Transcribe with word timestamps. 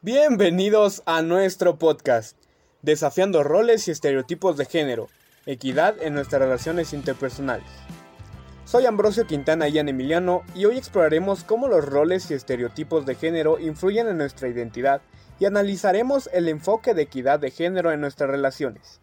Bienvenidos 0.00 1.02
a 1.06 1.22
nuestro 1.22 1.76
podcast, 1.76 2.36
desafiando 2.82 3.42
roles 3.42 3.88
y 3.88 3.90
estereotipos 3.90 4.56
de 4.56 4.64
género, 4.64 5.08
equidad 5.44 6.00
en 6.00 6.14
nuestras 6.14 6.40
relaciones 6.40 6.92
interpersonales. 6.92 7.66
Soy 8.64 8.86
Ambrosio 8.86 9.26
Quintana 9.26 9.66
Ian 9.66 9.88
Emiliano 9.88 10.44
y 10.54 10.66
hoy 10.66 10.78
exploraremos 10.78 11.42
cómo 11.42 11.66
los 11.66 11.84
roles 11.84 12.30
y 12.30 12.34
estereotipos 12.34 13.06
de 13.06 13.16
género 13.16 13.58
influyen 13.58 14.06
en 14.06 14.18
nuestra 14.18 14.46
identidad 14.46 15.02
y 15.40 15.46
analizaremos 15.46 16.30
el 16.32 16.48
enfoque 16.48 16.94
de 16.94 17.02
equidad 17.02 17.40
de 17.40 17.50
género 17.50 17.90
en 17.90 18.00
nuestras 18.00 18.30
relaciones. 18.30 19.00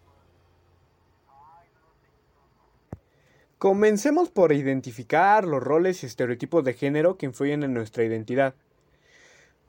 Comencemos 3.57 4.29
por 4.29 4.53
identificar 4.53 5.43
los 5.43 5.61
roles 5.61 6.03
y 6.03 6.05
estereotipos 6.05 6.63
de 6.63 6.73
género 6.73 7.17
que 7.17 7.25
influyen 7.25 7.63
en 7.63 7.73
nuestra 7.73 8.05
identidad. 8.05 8.55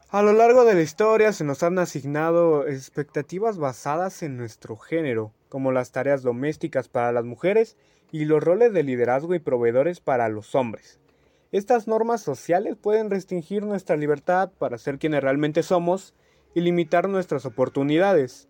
A 0.09 0.23
lo 0.23 0.33
largo 0.33 0.65
de 0.65 0.75
la 0.75 0.83
historia 0.83 1.33
se 1.33 1.43
nos 1.43 1.65
han 1.65 1.81
asignado 1.81 2.69
expectativas 2.69 3.59
basadas 3.59 4.23
en 4.23 4.37
nuestro 4.37 4.77
género, 4.77 5.33
como 5.49 5.73
las 5.73 5.91
tareas 5.91 6.23
domésticas 6.23 6.87
para 6.87 7.11
las 7.11 7.25
mujeres 7.25 7.77
y 8.13 8.25
los 8.25 8.41
roles 8.41 8.73
de 8.73 8.85
liderazgo 8.85 9.35
y 9.35 9.41
proveedores 9.41 9.99
para 9.99 10.29
los 10.29 10.55
hombres. 10.55 11.01
Estas 11.51 11.89
normas 11.89 12.21
sociales 12.21 12.77
pueden 12.81 13.11
restringir 13.11 13.65
nuestra 13.65 13.97
libertad 13.97 14.53
para 14.57 14.79
ser 14.79 15.01
quienes 15.01 15.25
realmente 15.25 15.65
somos 15.65 16.15
y 16.55 16.61
limitar 16.61 17.09
nuestras 17.09 17.45
oportunidades. 17.45 18.49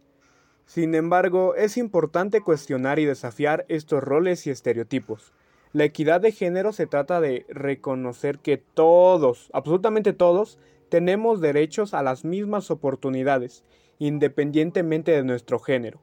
Sin 0.66 0.94
embargo, 0.94 1.54
es 1.54 1.78
importante 1.78 2.42
cuestionar 2.42 2.98
y 2.98 3.06
desafiar 3.06 3.64
estos 3.68 4.04
roles 4.04 4.46
y 4.46 4.50
estereotipos. 4.50 5.32
La 5.72 5.84
equidad 5.84 6.20
de 6.20 6.32
género 6.32 6.72
se 6.72 6.86
trata 6.86 7.22
de 7.22 7.46
reconocer 7.48 8.40
que 8.40 8.58
todos, 8.58 9.48
absolutamente 9.54 10.12
todos, 10.12 10.58
tenemos 10.88 11.40
derechos 11.40 11.94
a 11.94 12.02
las 12.02 12.24
mismas 12.24 12.70
oportunidades, 12.70 13.64
independientemente 13.98 15.12
de 15.12 15.24
nuestro 15.24 15.58
género. 15.58 16.02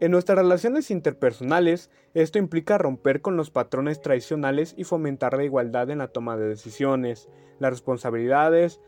En 0.00 0.12
nuestras 0.12 0.38
relaciones 0.38 0.92
interpersonales, 0.92 1.90
esto 2.14 2.38
implica 2.38 2.78
romper 2.78 3.20
con 3.20 3.36
los 3.36 3.50
patrones 3.50 4.00
tradicionales 4.00 4.74
y 4.76 4.84
fomentar 4.84 5.36
la 5.36 5.44
igualdad 5.44 5.90
en 5.90 5.98
la 5.98 6.08
toma 6.08 6.36
de 6.36 6.48
decisiones, 6.48 7.28
las 7.58 7.70
responsabilidades 7.70 8.80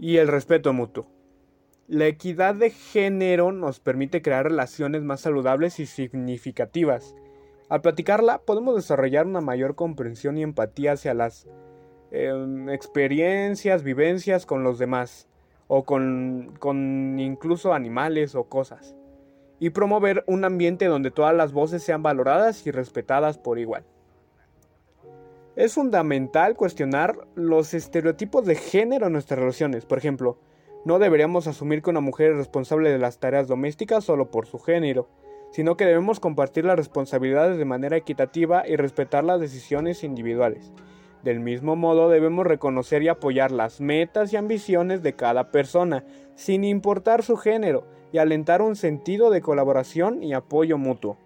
y 0.00 0.16
el 0.16 0.26
respeto 0.26 0.72
mutuo. 0.72 1.06
La 1.86 2.06
equidad 2.06 2.56
de 2.56 2.70
género 2.70 3.52
nos 3.52 3.80
permite 3.80 4.20
crear 4.20 4.44
relaciones 4.44 5.02
más 5.02 5.20
saludables 5.20 5.78
y 5.78 5.86
significativas. 5.86 7.14
Al 7.68 7.80
platicarla 7.80 8.42
podemos 8.42 8.74
desarrollar 8.74 9.26
una 9.26 9.40
mayor 9.40 9.74
comprensión 9.74 10.36
y 10.36 10.42
empatía 10.42 10.92
hacia 10.92 11.14
las 11.14 11.46
Em, 12.10 12.70
experiencias, 12.70 13.82
vivencias 13.82 14.46
con 14.46 14.64
los 14.64 14.78
demás, 14.78 15.28
o 15.66 15.84
con, 15.84 16.54
con 16.58 17.18
incluso 17.18 17.74
animales 17.74 18.34
o 18.34 18.44
cosas, 18.44 18.94
y 19.60 19.70
promover 19.70 20.24
un 20.26 20.46
ambiente 20.46 20.86
donde 20.86 21.10
todas 21.10 21.34
las 21.34 21.52
voces 21.52 21.82
sean 21.82 22.02
valoradas 22.02 22.66
y 22.66 22.70
respetadas 22.70 23.36
por 23.36 23.58
igual. 23.58 23.84
Es 25.54 25.74
fundamental 25.74 26.56
cuestionar 26.56 27.26
los 27.34 27.74
estereotipos 27.74 28.46
de 28.46 28.54
género 28.54 29.08
en 29.08 29.12
nuestras 29.12 29.40
relaciones. 29.40 29.84
Por 29.84 29.98
ejemplo, 29.98 30.38
no 30.86 30.98
deberíamos 30.98 31.46
asumir 31.46 31.82
que 31.82 31.90
una 31.90 32.00
mujer 32.00 32.30
es 32.30 32.38
responsable 32.38 32.90
de 32.90 32.98
las 32.98 33.18
tareas 33.18 33.48
domésticas 33.48 34.04
solo 34.04 34.30
por 34.30 34.46
su 34.46 34.58
género, 34.58 35.10
sino 35.50 35.76
que 35.76 35.84
debemos 35.84 36.20
compartir 36.20 36.64
las 36.64 36.76
responsabilidades 36.76 37.58
de 37.58 37.64
manera 37.64 37.96
equitativa 37.96 38.66
y 38.66 38.76
respetar 38.76 39.24
las 39.24 39.40
decisiones 39.40 40.04
individuales. 40.04 40.72
Del 41.24 41.40
mismo 41.40 41.76
modo 41.76 42.08
debemos 42.08 42.46
reconocer 42.46 43.02
y 43.02 43.08
apoyar 43.08 43.50
las 43.50 43.80
metas 43.80 44.32
y 44.32 44.36
ambiciones 44.36 45.02
de 45.02 45.14
cada 45.14 45.50
persona, 45.50 46.04
sin 46.34 46.64
importar 46.64 47.22
su 47.22 47.36
género, 47.36 47.84
y 48.12 48.18
alentar 48.18 48.62
un 48.62 48.76
sentido 48.76 49.30
de 49.30 49.40
colaboración 49.40 50.22
y 50.22 50.32
apoyo 50.32 50.78
mutuo. 50.78 51.16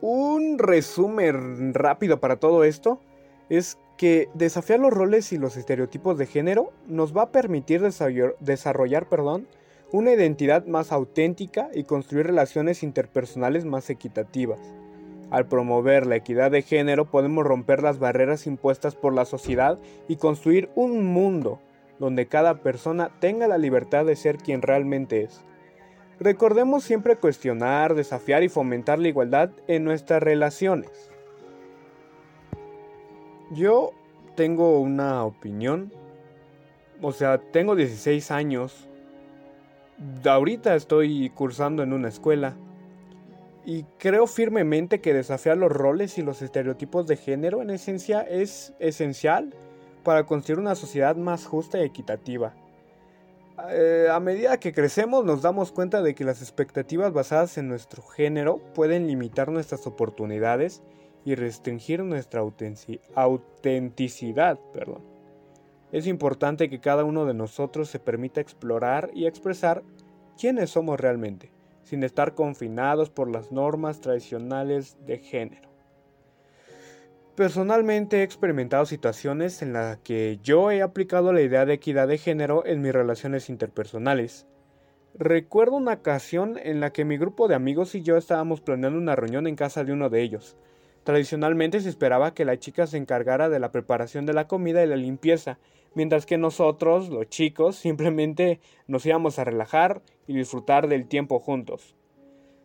Un 0.00 0.58
resumen 0.58 1.74
rápido 1.74 2.20
para 2.20 2.36
todo 2.36 2.62
esto 2.62 3.00
es 3.48 3.78
que 3.96 4.28
desafiar 4.34 4.78
los 4.78 4.92
roles 4.92 5.32
y 5.32 5.38
los 5.38 5.56
estereotipos 5.56 6.16
de 6.18 6.26
género 6.26 6.72
nos 6.86 7.16
va 7.16 7.22
a 7.22 7.32
permitir 7.32 7.82
desarrollar, 7.82 9.08
perdón, 9.08 9.48
una 9.90 10.12
identidad 10.12 10.66
más 10.66 10.92
auténtica 10.92 11.70
y 11.74 11.84
construir 11.84 12.26
relaciones 12.26 12.82
interpersonales 12.82 13.64
más 13.64 13.90
equitativas. 13.90 14.60
Al 15.30 15.46
promover 15.46 16.06
la 16.06 16.16
equidad 16.16 16.50
de 16.50 16.62
género 16.62 17.04
podemos 17.04 17.44
romper 17.44 17.82
las 17.82 17.98
barreras 17.98 18.46
impuestas 18.46 18.94
por 18.94 19.12
la 19.12 19.24
sociedad 19.26 19.78
y 20.08 20.16
construir 20.16 20.70
un 20.74 21.04
mundo 21.04 21.60
donde 21.98 22.26
cada 22.26 22.62
persona 22.62 23.10
tenga 23.20 23.48
la 23.48 23.58
libertad 23.58 24.06
de 24.06 24.16
ser 24.16 24.38
quien 24.38 24.62
realmente 24.62 25.22
es. 25.22 25.44
Recordemos 26.20 26.82
siempre 26.82 27.16
cuestionar, 27.16 27.94
desafiar 27.94 28.42
y 28.42 28.48
fomentar 28.48 28.98
la 28.98 29.08
igualdad 29.08 29.50
en 29.66 29.84
nuestras 29.84 30.22
relaciones. 30.22 31.10
Yo 33.52 33.92
tengo 34.34 34.80
una 34.80 35.24
opinión, 35.24 35.92
o 37.00 37.12
sea, 37.12 37.38
tengo 37.38 37.76
16 37.76 38.30
años, 38.30 38.88
ahorita 40.24 40.74
estoy 40.74 41.30
cursando 41.30 41.82
en 41.82 41.92
una 41.92 42.08
escuela, 42.08 42.56
y 43.68 43.84
creo 43.98 44.26
firmemente 44.26 45.02
que 45.02 45.12
desafiar 45.12 45.58
los 45.58 45.70
roles 45.70 46.16
y 46.16 46.22
los 46.22 46.40
estereotipos 46.40 47.06
de 47.06 47.18
género 47.18 47.60
en 47.60 47.68
esencia 47.68 48.22
es 48.22 48.72
esencial 48.78 49.54
para 50.04 50.24
construir 50.24 50.58
una 50.58 50.74
sociedad 50.74 51.16
más 51.16 51.44
justa 51.44 51.78
y 51.78 51.82
equitativa. 51.82 52.54
Eh, 53.68 54.06
a 54.10 54.20
medida 54.20 54.58
que 54.58 54.72
crecemos 54.72 55.26
nos 55.26 55.42
damos 55.42 55.70
cuenta 55.70 56.00
de 56.00 56.14
que 56.14 56.24
las 56.24 56.40
expectativas 56.40 57.12
basadas 57.12 57.58
en 57.58 57.68
nuestro 57.68 58.02
género 58.02 58.56
pueden 58.72 59.06
limitar 59.06 59.50
nuestras 59.50 59.86
oportunidades 59.86 60.82
y 61.26 61.34
restringir 61.34 62.02
nuestra 62.02 62.40
autenticidad. 62.40 64.58
Perdón. 64.72 65.02
Es 65.92 66.06
importante 66.06 66.70
que 66.70 66.80
cada 66.80 67.04
uno 67.04 67.26
de 67.26 67.34
nosotros 67.34 67.90
se 67.90 67.98
permita 67.98 68.40
explorar 68.40 69.10
y 69.12 69.26
expresar 69.26 69.82
quiénes 70.38 70.70
somos 70.70 70.98
realmente 70.98 71.57
sin 71.88 72.04
estar 72.04 72.34
confinados 72.34 73.08
por 73.08 73.30
las 73.30 73.50
normas 73.50 74.02
tradicionales 74.02 74.98
de 75.06 75.18
género. 75.18 75.70
Personalmente 77.34 78.18
he 78.18 78.22
experimentado 78.24 78.84
situaciones 78.84 79.62
en 79.62 79.72
las 79.72 79.96
que 79.98 80.38
yo 80.42 80.70
he 80.70 80.82
aplicado 80.82 81.32
la 81.32 81.40
idea 81.40 81.64
de 81.64 81.72
equidad 81.74 82.06
de 82.06 82.18
género 82.18 82.66
en 82.66 82.82
mis 82.82 82.92
relaciones 82.92 83.48
interpersonales. 83.48 84.46
Recuerdo 85.14 85.76
una 85.76 85.94
ocasión 85.94 86.58
en 86.62 86.80
la 86.80 86.90
que 86.90 87.06
mi 87.06 87.16
grupo 87.16 87.48
de 87.48 87.54
amigos 87.54 87.94
y 87.94 88.02
yo 88.02 88.18
estábamos 88.18 88.60
planeando 88.60 88.98
una 88.98 89.16
reunión 89.16 89.46
en 89.46 89.56
casa 89.56 89.82
de 89.82 89.92
uno 89.92 90.10
de 90.10 90.20
ellos. 90.20 90.58
Tradicionalmente 91.04 91.80
se 91.80 91.88
esperaba 91.88 92.34
que 92.34 92.44
la 92.44 92.58
chica 92.58 92.86
se 92.86 92.98
encargara 92.98 93.48
de 93.48 93.60
la 93.60 93.72
preparación 93.72 94.26
de 94.26 94.34
la 94.34 94.46
comida 94.46 94.84
y 94.84 94.88
la 94.88 94.96
limpieza, 94.96 95.58
mientras 95.94 96.26
que 96.26 96.38
nosotros, 96.38 97.08
los 97.08 97.28
chicos, 97.28 97.76
simplemente 97.76 98.60
nos 98.86 99.04
íbamos 99.06 99.38
a 99.38 99.44
relajar 99.44 100.02
y 100.26 100.34
disfrutar 100.34 100.88
del 100.88 101.06
tiempo 101.06 101.38
juntos. 101.38 101.94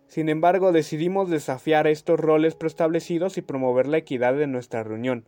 Sin 0.08 0.30
embargo, 0.30 0.72
decidimos 0.72 1.30
desafiar 1.30 1.88
estos 1.88 2.20
roles 2.20 2.56
preestablecidos 2.56 3.38
y 3.38 3.42
promover 3.42 3.88
la 3.88 3.98
equidad 3.98 4.36
de 4.36 4.48
nuestra 4.48 4.84
reunión. 4.84 5.26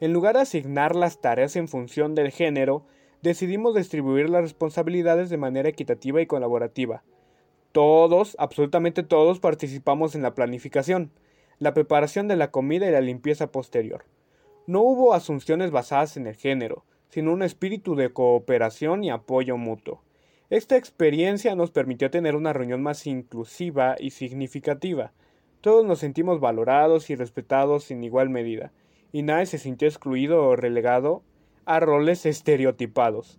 En 0.00 0.12
lugar 0.12 0.34
de 0.34 0.42
asignar 0.42 0.96
las 0.96 1.20
tareas 1.20 1.56
en 1.56 1.68
función 1.68 2.14
del 2.14 2.30
género, 2.30 2.84
decidimos 3.22 3.74
distribuir 3.74 4.28
las 4.28 4.42
responsabilidades 4.42 5.30
de 5.30 5.36
manera 5.38 5.68
equitativa 5.68 6.20
y 6.20 6.26
colaborativa. 6.26 7.04
Todos, 7.70 8.36
absolutamente 8.38 9.02
todos, 9.02 9.40
participamos 9.40 10.14
en 10.14 10.22
la 10.22 10.34
planificación 10.34 11.12
la 11.62 11.74
preparación 11.74 12.26
de 12.26 12.34
la 12.34 12.50
comida 12.50 12.88
y 12.88 12.90
la 12.90 13.00
limpieza 13.00 13.52
posterior. 13.52 14.04
No 14.66 14.80
hubo 14.80 15.14
asunciones 15.14 15.70
basadas 15.70 16.16
en 16.16 16.26
el 16.26 16.34
género, 16.34 16.84
sino 17.12 17.30
un 17.34 17.42
espíritu 17.42 17.94
de 17.94 18.10
cooperación 18.10 19.04
y 19.04 19.10
apoyo 19.10 19.58
mutuo. 19.58 20.02
Esta 20.48 20.78
experiencia 20.78 21.54
nos 21.54 21.70
permitió 21.70 22.10
tener 22.10 22.34
una 22.34 22.54
reunión 22.54 22.82
más 22.82 23.06
inclusiva 23.06 23.96
y 23.98 24.12
significativa. 24.12 25.12
Todos 25.60 25.84
nos 25.84 25.98
sentimos 25.98 26.40
valorados 26.40 27.10
y 27.10 27.14
respetados 27.14 27.90
en 27.90 28.02
igual 28.02 28.30
medida, 28.30 28.72
y 29.12 29.22
nadie 29.22 29.44
se 29.44 29.58
sintió 29.58 29.88
excluido 29.88 30.42
o 30.42 30.56
relegado 30.56 31.22
a 31.66 31.80
roles 31.80 32.24
estereotipados. 32.24 33.38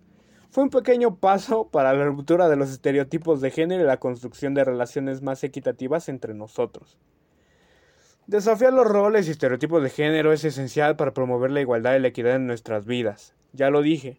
Fue 0.52 0.64
un 0.64 0.70
pequeño 0.70 1.16
paso 1.16 1.68
para 1.72 1.94
la 1.94 2.06
ruptura 2.06 2.50
de 2.50 2.58
los 2.58 2.70
estereotipos 2.70 3.42
de 3.42 3.50
género 3.50 3.82
y 3.82 3.88
la 3.88 3.98
construcción 3.98 4.54
de 4.54 4.66
relaciones 4.66 5.24
más 5.24 5.44
equitativas 5.44 6.10
entre 6.10 6.36
nosotros. 6.36 7.00
Desafiar 8.28 8.72
los 8.72 8.86
roles 8.86 9.28
y 9.28 9.32
estereotipos 9.32 9.82
de 9.82 9.90
género 9.90 10.32
es 10.32 10.46
esencial 10.46 10.96
para 10.96 11.16
promover 11.16 11.50
la 11.50 11.62
igualdad 11.62 11.96
y 11.96 12.00
la 12.02 12.10
equidad 12.10 12.36
en 12.36 12.46
nuestras 12.46 12.86
vidas. 12.86 13.34
Ya 13.54 13.70
lo 13.70 13.82
dije, 13.84 14.18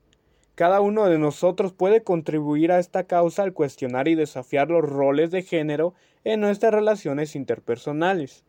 cada 0.54 0.81
uno 0.81 1.06
de 1.06 1.19
nosotros 1.19 1.72
puede 1.72 2.04
contribuir 2.04 2.70
a 2.70 2.78
esta 2.78 3.04
causa 3.04 3.42
al 3.42 3.52
cuestionar 3.52 4.06
y 4.06 4.14
desafiar 4.14 4.70
los 4.70 4.88
roles 4.88 5.32
de 5.32 5.42
género 5.42 5.94
en 6.22 6.40
nuestras 6.40 6.72
relaciones 6.72 7.34
interpersonales. 7.34 8.44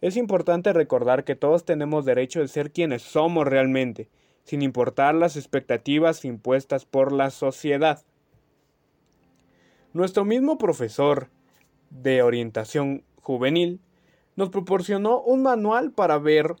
Es 0.00 0.16
importante 0.16 0.72
recordar 0.72 1.24
que 1.24 1.36
todos 1.36 1.66
tenemos 1.66 2.06
derecho 2.06 2.40
de 2.40 2.48
ser 2.48 2.72
quienes 2.72 3.02
somos 3.02 3.46
realmente, 3.46 4.08
sin 4.44 4.62
importar 4.62 5.14
las 5.14 5.36
expectativas 5.36 6.24
impuestas 6.24 6.86
por 6.86 7.12
la 7.12 7.28
sociedad. 7.28 8.02
Nuestro 9.92 10.24
mismo 10.24 10.56
profesor 10.56 11.28
de 11.90 12.22
orientación 12.22 13.04
juvenil 13.20 13.80
nos 14.36 14.48
proporcionó 14.48 15.20
un 15.20 15.42
manual 15.42 15.92
para 15.92 16.16
ver, 16.16 16.54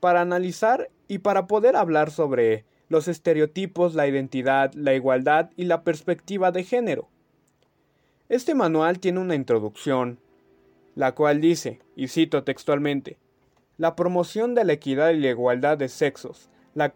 para 0.00 0.22
analizar 0.22 0.90
y 1.06 1.18
para 1.18 1.46
poder 1.46 1.76
hablar 1.76 2.10
sobre 2.10 2.64
los 2.90 3.08
estereotipos, 3.08 3.94
la 3.94 4.06
identidad, 4.06 4.74
la 4.74 4.92
igualdad 4.94 5.50
y 5.56 5.64
la 5.64 5.84
perspectiva 5.84 6.50
de 6.50 6.64
género. 6.64 7.08
Este 8.28 8.54
manual 8.54 8.98
tiene 8.98 9.20
una 9.20 9.36
introducción, 9.36 10.18
la 10.96 11.14
cual 11.14 11.40
dice, 11.40 11.80
y 11.96 12.08
cito 12.08 12.42
textualmente, 12.42 13.16
la 13.78 13.96
promoción 13.96 14.54
de 14.54 14.64
la 14.64 14.72
equidad 14.74 15.10
y 15.10 15.20
la 15.20 15.30
igualdad 15.30 15.78
de 15.78 15.88
sexos, 15.88 16.50
la, 16.74 16.92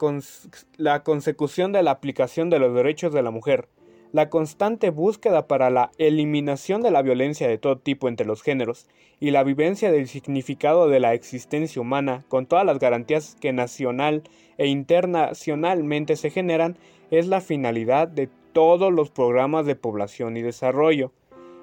la 0.77 1.03
consecución 1.05 1.73
de 1.73 1.83
la 1.85 1.93
aplicación 1.93 2.51
de 2.51 2.59
los 2.59 2.75
derechos 2.75 3.13
de 3.15 3.23
la 3.23 3.31
mujer, 3.31 3.69
la 4.15 4.31
constante 4.31 4.91
búsqueda 4.91 5.49
para 5.49 5.71
la 5.71 5.91
eliminación 5.99 6.83
de 6.83 6.93
la 6.93 7.03
violencia 7.03 7.49
de 7.49 7.59
todo 7.59 7.79
tipo 7.79 8.07
entre 8.07 8.25
los 8.25 8.43
géneros 8.43 8.87
y 9.19 9.33
la 9.33 9.43
vivencia 9.43 9.91
del 9.91 10.07
significado 10.07 10.89
de 10.89 11.01
la 11.01 11.15
existencia 11.15 11.83
humana 11.83 12.25
con 12.29 12.47
todas 12.47 12.65
las 12.65 12.79
garantías 12.79 13.37
que 13.41 13.53
nacional 13.53 14.23
e 14.57 14.69
internacionalmente 14.69 16.15
se 16.15 16.31
generan 16.31 16.79
es 17.11 17.27
la 17.27 17.41
finalidad 17.41 18.07
de 18.07 18.29
todos 18.53 18.93
los 18.93 19.11
programas 19.11 19.67
de 19.67 19.75
población 19.75 20.37
y 20.37 20.43
desarrollo. 20.43 21.11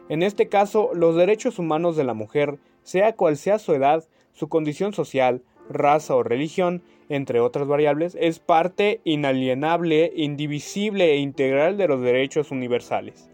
En 0.09 0.21
este 0.21 0.49
caso, 0.49 0.89
los 0.93 1.15
derechos 1.15 1.57
humanos 1.57 1.95
de 1.95 2.03
la 2.03 2.13
mujer, 2.13 2.59
sea 2.83 3.15
cual 3.15 3.37
sea 3.37 3.59
su 3.59 3.73
edad, 3.73 4.03
su 4.33 4.49
condición 4.49 4.91
social, 4.91 5.41
raza 5.69 6.15
o 6.15 6.23
religión, 6.23 6.83
entre 7.11 7.41
otras 7.41 7.67
variables, 7.67 8.15
es 8.17 8.39
parte 8.39 9.01
inalienable, 9.03 10.13
indivisible 10.15 11.11
e 11.11 11.17
integral 11.17 11.75
de 11.75 11.89
los 11.89 11.99
derechos 11.99 12.51
universales. 12.51 13.29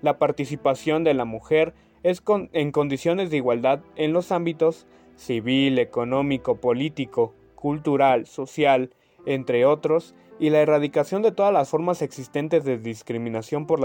La 0.00 0.18
participación 0.18 1.04
de 1.04 1.12
la 1.12 1.26
mujer 1.26 1.74
es 2.02 2.22
en 2.54 2.72
condiciones 2.72 3.28
de 3.28 3.36
igualdad 3.36 3.80
en 3.96 4.14
los 4.14 4.32
ámbitos 4.32 4.86
civil, 5.16 5.78
económico, 5.78 6.54
político, 6.56 7.34
cultural, 7.56 8.24
social, 8.24 8.88
entre 9.26 9.66
otros, 9.66 10.14
y 10.38 10.48
la 10.48 10.62
erradicación 10.62 11.20
de 11.20 11.32
todas 11.32 11.52
las 11.52 11.68
formas 11.68 12.00
existentes 12.00 12.64
de 12.64 12.78
discriminación 12.78 13.66
por, 13.66 13.80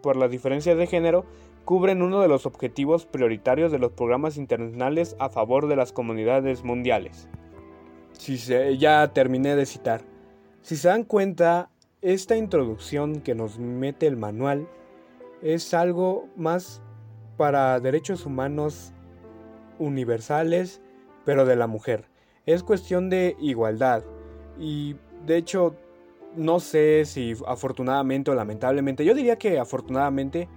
por 0.00 0.16
las 0.16 0.30
diferencias 0.30 0.78
de 0.78 0.86
género 0.86 1.26
cubren 1.66 2.00
uno 2.00 2.22
de 2.22 2.28
los 2.28 2.46
objetivos 2.46 3.04
prioritarios 3.04 3.70
de 3.70 3.78
los 3.78 3.92
programas 3.92 4.38
internacionales 4.38 5.14
a 5.18 5.28
favor 5.28 5.66
de 5.66 5.76
las 5.76 5.92
comunidades 5.92 6.64
mundiales 6.64 7.28
si 8.22 8.38
se, 8.38 8.78
ya 8.78 9.12
terminé 9.12 9.56
de 9.56 9.66
citar. 9.66 10.02
Si 10.60 10.76
se 10.76 10.86
dan 10.86 11.02
cuenta, 11.02 11.70
esta 12.02 12.36
introducción 12.36 13.20
que 13.20 13.34
nos 13.34 13.58
mete 13.58 14.06
el 14.06 14.16
manual 14.16 14.68
es 15.42 15.74
algo 15.74 16.28
más 16.36 16.80
para 17.36 17.80
derechos 17.80 18.24
humanos 18.24 18.92
universales, 19.80 20.80
pero 21.24 21.44
de 21.44 21.56
la 21.56 21.66
mujer. 21.66 22.04
Es 22.46 22.62
cuestión 22.62 23.10
de 23.10 23.34
igualdad. 23.40 24.04
Y 24.56 24.94
de 25.26 25.36
hecho, 25.36 25.74
no 26.36 26.60
sé 26.60 27.04
si 27.06 27.34
afortunadamente 27.44 28.30
o 28.30 28.36
lamentablemente, 28.36 29.04
yo 29.04 29.14
diría 29.14 29.34
que 29.34 29.58
afortunadamente, 29.58 30.48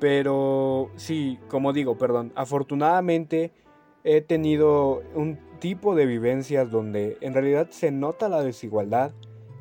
pero 0.00 0.90
sí, 0.96 1.38
como 1.48 1.74
digo, 1.74 1.98
perdón, 1.98 2.32
afortunadamente 2.34 3.52
he 4.04 4.22
tenido 4.22 5.02
un 5.14 5.47
tipo 5.58 5.94
de 5.94 6.06
vivencias 6.06 6.70
donde 6.70 7.18
en 7.20 7.34
realidad 7.34 7.68
se 7.70 7.90
nota 7.90 8.28
la 8.28 8.42
desigualdad 8.42 9.12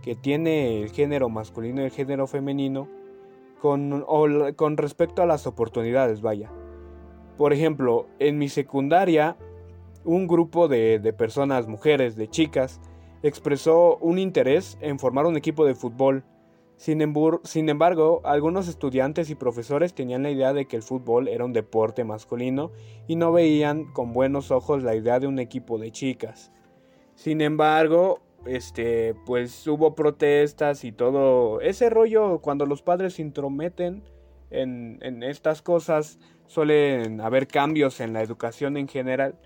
que 0.02 0.16
tiene 0.16 0.82
el 0.82 0.90
género 0.92 1.30
masculino 1.30 1.82
y 1.82 1.86
el 1.86 1.92
género 1.92 2.28
femenino 2.28 2.88
con, 3.62 4.06
con 4.56 4.78
respecto 4.78 5.22
a 5.22 5.26
las 5.26 5.48
oportunidades, 5.48 6.22
vaya. 6.22 6.52
Por 7.38 7.54
ejemplo, 7.54 8.08
en 8.20 8.38
mi 8.38 8.50
secundaria, 8.50 9.36
un 10.06 10.28
grupo 10.28 10.68
de, 10.68 11.00
de 11.00 11.14
personas, 11.14 11.68
mujeres, 11.68 12.16
de 12.16 12.30
chicas, 12.30 12.80
expresó 13.24 13.98
un 13.98 14.20
interés 14.20 14.78
en 14.82 15.00
formar 15.00 15.26
un 15.26 15.38
equipo 15.38 15.66
de 15.66 15.76
fútbol 15.76 16.24
sin, 16.78 17.02
embargo, 17.02 18.22
algunos 18.24 18.68
estudiantes 18.68 19.32
y 19.32 19.36
profesores 19.36 19.96
tenían 19.96 20.22
la 20.22 20.30
idea 20.30 20.54
de 20.54 20.68
que 20.68 20.76
el 20.76 20.84
fútbol 20.84 21.28
era 21.28 21.44
un 21.44 21.52
deporte 21.52 22.04
masculino 22.04 22.72
y 23.08 23.16
no 23.16 23.32
veían 23.32 23.86
con 23.86 24.14
buenos 24.14 24.52
ojos 24.52 24.84
la 24.84 24.96
idea 24.96 25.20
de 25.20 25.26
un 25.26 25.40
equipo 25.40 25.80
de 25.80 25.92
chicas. 25.92 26.52
Sin 27.16 27.42
embargo, 27.42 28.20
este, 28.46 29.16
pues 29.26 29.66
hubo 29.68 29.96
protestas 29.96 30.84
y 30.84 30.92
todo 30.92 31.62
ese 31.62 31.90
rollo 31.90 32.42
cuando 32.42 32.68
los 32.68 32.84
padres 32.84 33.16
se 33.16 33.24
intrometen 33.24 34.04
en, 34.52 35.00
en 35.02 35.24
estas 35.24 35.64
cosas 35.64 36.20
suelen 36.46 37.22
haber 37.22 37.48
cambios 37.48 38.00
en 38.00 38.14
la 38.14 38.22
educación 38.22 38.78
en 38.78 38.88
general 38.88 39.40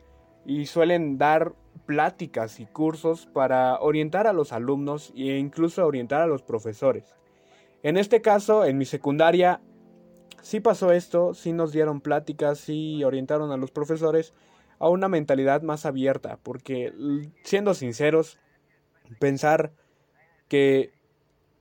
y 0.45 0.65
suelen 0.65 1.17
dar 1.17 1.53
pláticas 1.85 2.59
y 2.59 2.65
cursos 2.65 3.25
para 3.25 3.79
orientar 3.79 4.27
a 4.27 4.33
los 4.33 4.51
alumnos 4.51 5.13
e 5.15 5.37
incluso 5.37 5.85
orientar 5.85 6.21
a 6.21 6.27
los 6.27 6.43
profesores. 6.43 7.15
En 7.83 7.97
este 7.97 8.21
caso, 8.21 8.65
en 8.65 8.77
mi 8.77 8.85
secundaria, 8.85 9.61
sí 10.41 10.59
pasó 10.59 10.91
esto, 10.91 11.33
sí 11.33 11.53
nos 11.53 11.71
dieron 11.71 12.01
pláticas, 12.01 12.59
sí 12.59 13.03
orientaron 13.03 13.51
a 13.51 13.57
los 13.57 13.71
profesores 13.71 14.33
a 14.79 14.89
una 14.89 15.07
mentalidad 15.07 15.61
más 15.61 15.85
abierta, 15.85 16.39
porque 16.41 16.91
siendo 17.43 17.73
sinceros, 17.73 18.39
pensar 19.19 19.71
que 20.47 20.91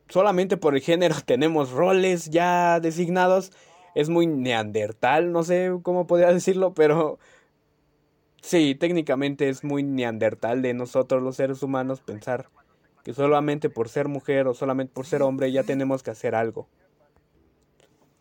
solamente 0.08 0.56
por 0.56 0.74
el 0.74 0.80
género 0.80 1.16
tenemos 1.24 1.70
roles 1.70 2.30
ya 2.30 2.80
designados 2.80 3.52
es 3.94 4.08
muy 4.08 4.26
neandertal, 4.26 5.32
no 5.32 5.42
sé 5.42 5.70
cómo 5.82 6.06
podría 6.06 6.32
decirlo, 6.32 6.74
pero 6.74 7.18
sí, 8.40 8.74
técnicamente 8.74 9.48
es 9.48 9.64
muy 9.64 9.82
neandertal 9.82 10.62
de 10.62 10.74
nosotros 10.74 11.22
los 11.22 11.36
seres 11.36 11.62
humanos 11.62 12.00
pensar 12.00 12.48
que 13.04 13.14
solamente 13.14 13.70
por 13.70 13.88
ser 13.88 14.08
mujer 14.08 14.46
o 14.46 14.54
solamente 14.54 14.92
por 14.92 15.06
ser 15.06 15.22
hombre 15.22 15.52
ya 15.52 15.62
tenemos 15.62 16.02
que 16.02 16.10
hacer 16.10 16.34
algo. 16.34 16.68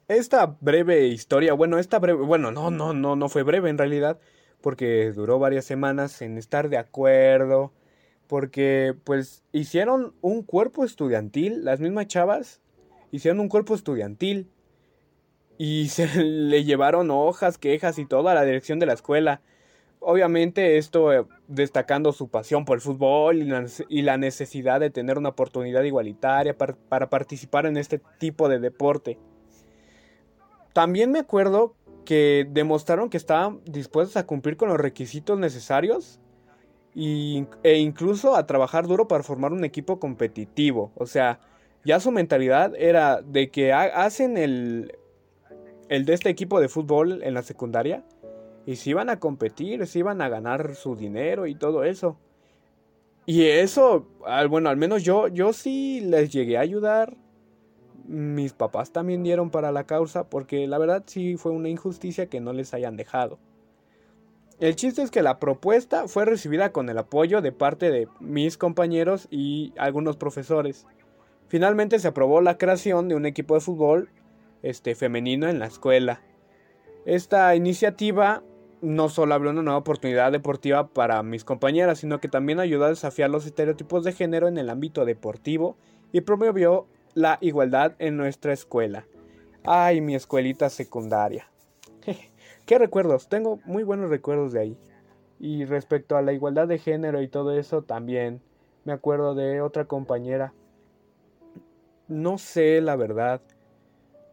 Esta 0.08 0.57
breve 0.59 1.07
historia, 1.07 1.54
bueno, 1.54 1.78
esta 1.78 2.00
breve, 2.00 2.24
bueno, 2.24 2.52
no, 2.52 2.71
no, 2.71 2.94
no, 2.94 3.16
no 3.16 3.30
fue 3.30 3.44
breve 3.44 3.69
en 3.69 3.78
realidad, 3.78 4.19
porque 4.62 5.12
duró 5.12 5.38
varias 5.38 5.66
semanas 5.66 6.21
en 6.21 6.38
estar 6.38 6.69
de 6.69 6.78
acuerdo, 6.78 7.71
porque 8.28 8.95
pues 9.04 9.44
hicieron 9.52 10.16
un 10.21 10.44
cuerpo 10.44 10.83
estudiantil, 10.83 11.64
las 11.64 11.80
mismas 11.80 12.07
chavas 12.07 12.62
hicieron 13.12 13.40
un 13.40 13.50
cuerpo 13.50 13.76
estudiantil 13.76 14.50
y 15.57 15.90
se 15.90 16.07
le 16.24 16.64
llevaron 16.64 17.12
hojas, 17.12 17.57
quejas 17.57 18.00
y 18.00 18.06
todo 18.06 18.30
a 18.30 18.33
la 18.33 18.45
dirección 18.45 18.80
de 18.80 18.86
la 18.86 18.94
escuela. 18.94 19.42
Obviamente 20.01 20.77
esto 20.77 21.11
eh, 21.11 21.25
destacando 21.47 22.13
su 22.13 22.29
pasión 22.29 22.63
por 22.63 22.77
el 22.77 22.81
fútbol 22.81 23.44
y 23.89 24.01
la, 24.01 24.18
necesidad 24.18 24.79
de 24.79 24.89
tener 24.89 25.18
una 25.18 25.29
oportunidad 25.29 25.83
igualitaria 25.83 26.57
para, 26.57 27.09
participar 27.09 27.65
en 27.65 27.75
este 27.75 28.01
tipo 28.18 28.47
de 28.47 28.59
deporte. 28.59 29.19
También 30.73 31.11
me 31.11 31.19
acuerdo 31.19 31.75
que 32.06 32.47
demostraron 32.49 33.09
que 33.09 33.18
estaban 33.18 33.59
dispuestos 33.65 34.15
a 34.15 34.25
cumplir 34.25 34.56
con 34.56 34.69
los 34.69 34.79
requisitos 34.79 35.37
necesarios 35.37 36.19
e 36.95 37.77
incluso 37.77 38.35
a 38.35 38.47
trabajar 38.47 38.87
duro 38.87 39.07
para 39.07 39.23
formar 39.23 39.51
un 39.51 39.65
equipo 39.65 39.99
competitivo. 39.99 40.91
O 40.95 41.06
sea, 41.06 41.39
ya 41.83 41.99
su 41.99 42.11
mentalidad 42.11 42.73
era 42.77 43.21
de 43.21 43.49
que 43.49 43.73
hacen 43.73 44.37
el, 44.37 44.97
el 45.89 46.06
de 46.06 46.13
este 46.13 46.29
equipo 46.29 46.61
de 46.61 46.69
fútbol 46.69 47.21
en 47.21 47.33
la 47.33 47.44
secundaria 47.44 48.03
y 48.69 48.76
si 48.76 48.92
iban 48.92 49.09
a 49.09 49.19
competir, 49.19 49.88
si 49.88 49.97
iban 49.97 50.21
a 50.21 50.30
ganar 50.30 50.76
su 50.76 50.95
dinero 50.95 51.47
y 51.47 51.56
todo 51.56 51.83
eso. 51.83 52.18
Y 53.26 53.45
eso, 53.45 54.06
bueno, 54.47 54.69
al 54.69 54.78
menos 54.78 55.02
yo, 55.02 55.28
yo 55.28 55.54
sí 55.54 56.02
les 56.02 56.31
llegué 56.31 56.56
a 56.56 56.61
ayudar. 56.61 57.18
Mis 58.06 58.54
papás 58.54 58.92
también 58.92 59.23
dieron 59.23 59.49
para 59.49 59.71
la 59.71 59.85
causa 59.85 60.30
porque 60.30 60.68
la 60.68 60.78
verdad 60.78 61.02
sí 61.07 61.35
fue 61.35 61.52
una 61.52 61.68
injusticia 61.68 62.28
que 62.28 62.42
no 62.42 62.54
les 62.54 62.76
hayan 62.76 62.95
dejado. 62.95 63.40
El 64.59 64.76
chiste 64.76 65.02
es 65.02 65.09
que 65.09 65.23
la 65.23 65.40
propuesta 65.40 66.07
fue 66.07 66.26
recibida 66.26 66.71
con 66.71 66.90
el 66.90 66.99
apoyo 66.99 67.42
de 67.42 67.52
parte 67.52 67.90
de 67.90 68.07
mis 68.19 68.56
compañeros 68.56 69.28
y 69.31 69.73
algunos 69.80 70.16
profesores. 70.16 70.85
Finalmente 71.47 71.97
se 71.97 72.09
aprobó 72.09 72.40
la 72.42 72.59
creación 72.59 73.07
de 73.07 73.16
un 73.16 73.26
equipo 73.26 73.56
de 73.56 73.61
fútbol 73.61 74.09
este, 74.61 74.94
femenino 74.94 75.49
en 75.49 75.57
la 75.57 75.66
escuela. 75.66 76.21
Esta 77.06 77.56
iniciativa 77.56 78.44
no 78.81 79.09
solo 79.09 79.33
abrió 79.33 79.52
una 79.52 79.62
nueva 79.62 79.80
oportunidad 79.80 80.31
deportiva 80.31 80.88
para 80.88 81.21
mis 81.24 81.44
compañeras, 81.44 82.00
sino 82.00 82.19
que 82.19 82.28
también 82.28 82.59
ayudó 82.59 82.86
a 82.86 82.90
desafiar 82.90 83.30
los 83.30 83.45
estereotipos 83.45 84.04
de 84.04 84.14
género 84.14 84.48
en 84.48 84.57
el 84.57 84.69
ámbito 84.69 85.06
deportivo 85.06 85.78
y 86.12 86.21
promovió 86.21 86.88
la 87.14 87.38
igualdad 87.42 87.94
en 88.00 88.18
nuestra 88.18 88.54
escuela. 88.54 89.06
Ay, 89.64 90.02
mi 90.02 90.16
escuelita 90.16 90.69
secundaria. 90.69 91.50
¿Qué 92.66 92.78
recuerdos? 92.78 93.28
Tengo 93.28 93.59
muy 93.66 93.83
buenos 93.83 94.09
recuerdos 94.09 94.54
de 94.54 94.59
ahí. 94.59 94.78
Y 95.40 95.66
respecto 95.66 96.18
a 96.18 96.21
la 96.21 96.33
igualdad 96.33 96.68
de 96.68 96.80
género 96.80 97.21
y 97.21 97.28
todo 97.28 97.57
eso, 97.57 97.83
también 97.83 98.42
me 98.86 98.94
acuerdo 98.94 99.36
de 99.36 99.62
otra 99.62 99.86
compañera. 99.86 100.54
No 102.07 102.38
sé 102.38 102.81
la 102.81 102.95
verdad 102.95 103.42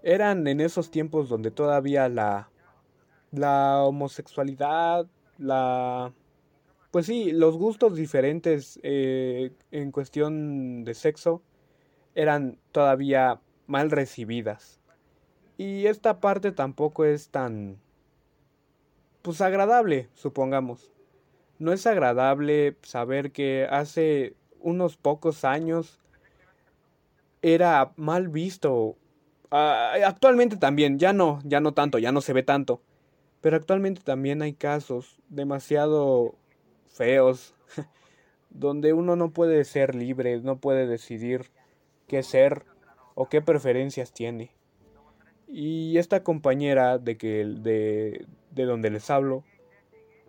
eran 0.07 0.47
en 0.47 0.61
esos 0.61 0.93
tiempos 0.93 1.29
donde 1.29 1.51
todavía 1.51 2.09
la, 2.09 2.49
la 3.37 3.83
homosexualidad, 3.85 5.07
la... 5.39 6.13
Pues 6.91 7.07
sí, 7.07 7.31
los 7.33 7.57
gustos 7.59 7.97
diferentes 7.97 8.81
eh, 8.83 9.53
en 9.71 9.93
cuestión 9.93 10.85
de 10.85 10.95
sexo 10.95 11.43
eran 12.15 12.59
todavía 12.73 13.41
mal 13.67 13.91
recibidas. 13.91 14.81
Y 15.59 15.87
esta 15.87 16.21
parte 16.21 16.53
tampoco 16.53 17.05
es 17.05 17.29
tan... 17.29 17.79
pues 19.23 19.41
agradable, 19.41 20.09
supongamos. 20.15 20.91
No 21.59 21.73
es 21.73 21.87
agradable 21.87 22.77
saber 22.83 23.33
que 23.33 23.67
hace 23.71 24.35
unos 24.61 24.97
pocos 24.97 25.45
años 25.45 26.01
era 27.43 27.93
mal 27.97 28.29
visto. 28.29 28.97
Ah, 29.51 29.95
actualmente 30.07 30.57
también, 30.57 30.99
ya 30.99 31.13
no, 31.13 31.41
ya 31.45 31.61
no 31.61 31.73
tanto, 31.73 31.99
ya 31.99 32.13
no 32.13 32.21
se 32.21 32.33
ve 32.33 32.43
tanto. 32.43 32.83
Pero 33.47 33.59
actualmente 33.59 34.01
también 34.03 34.43
hay 34.43 34.55
casos 34.55 35.19
demasiado 35.29 36.35
feos 36.89 37.55
donde 38.51 38.93
uno 38.93 39.15
no 39.15 39.31
puede 39.31 39.65
ser 39.65 39.95
libre, 39.95 40.41
no 40.41 40.59
puede 40.59 40.89
decidir 40.89 41.53
qué 42.09 42.25
ser 42.25 42.65
o 43.15 43.29
qué 43.29 43.43
preferencias 43.43 44.13
tiene. 44.13 44.51
Y 45.47 45.97
esta 45.97 46.25
compañera 46.25 46.99
de 46.99 47.17
que 47.17 47.45
de, 47.45 48.27
de 48.51 48.65
donde 48.65 48.91
les 48.91 49.09
hablo 49.11 49.45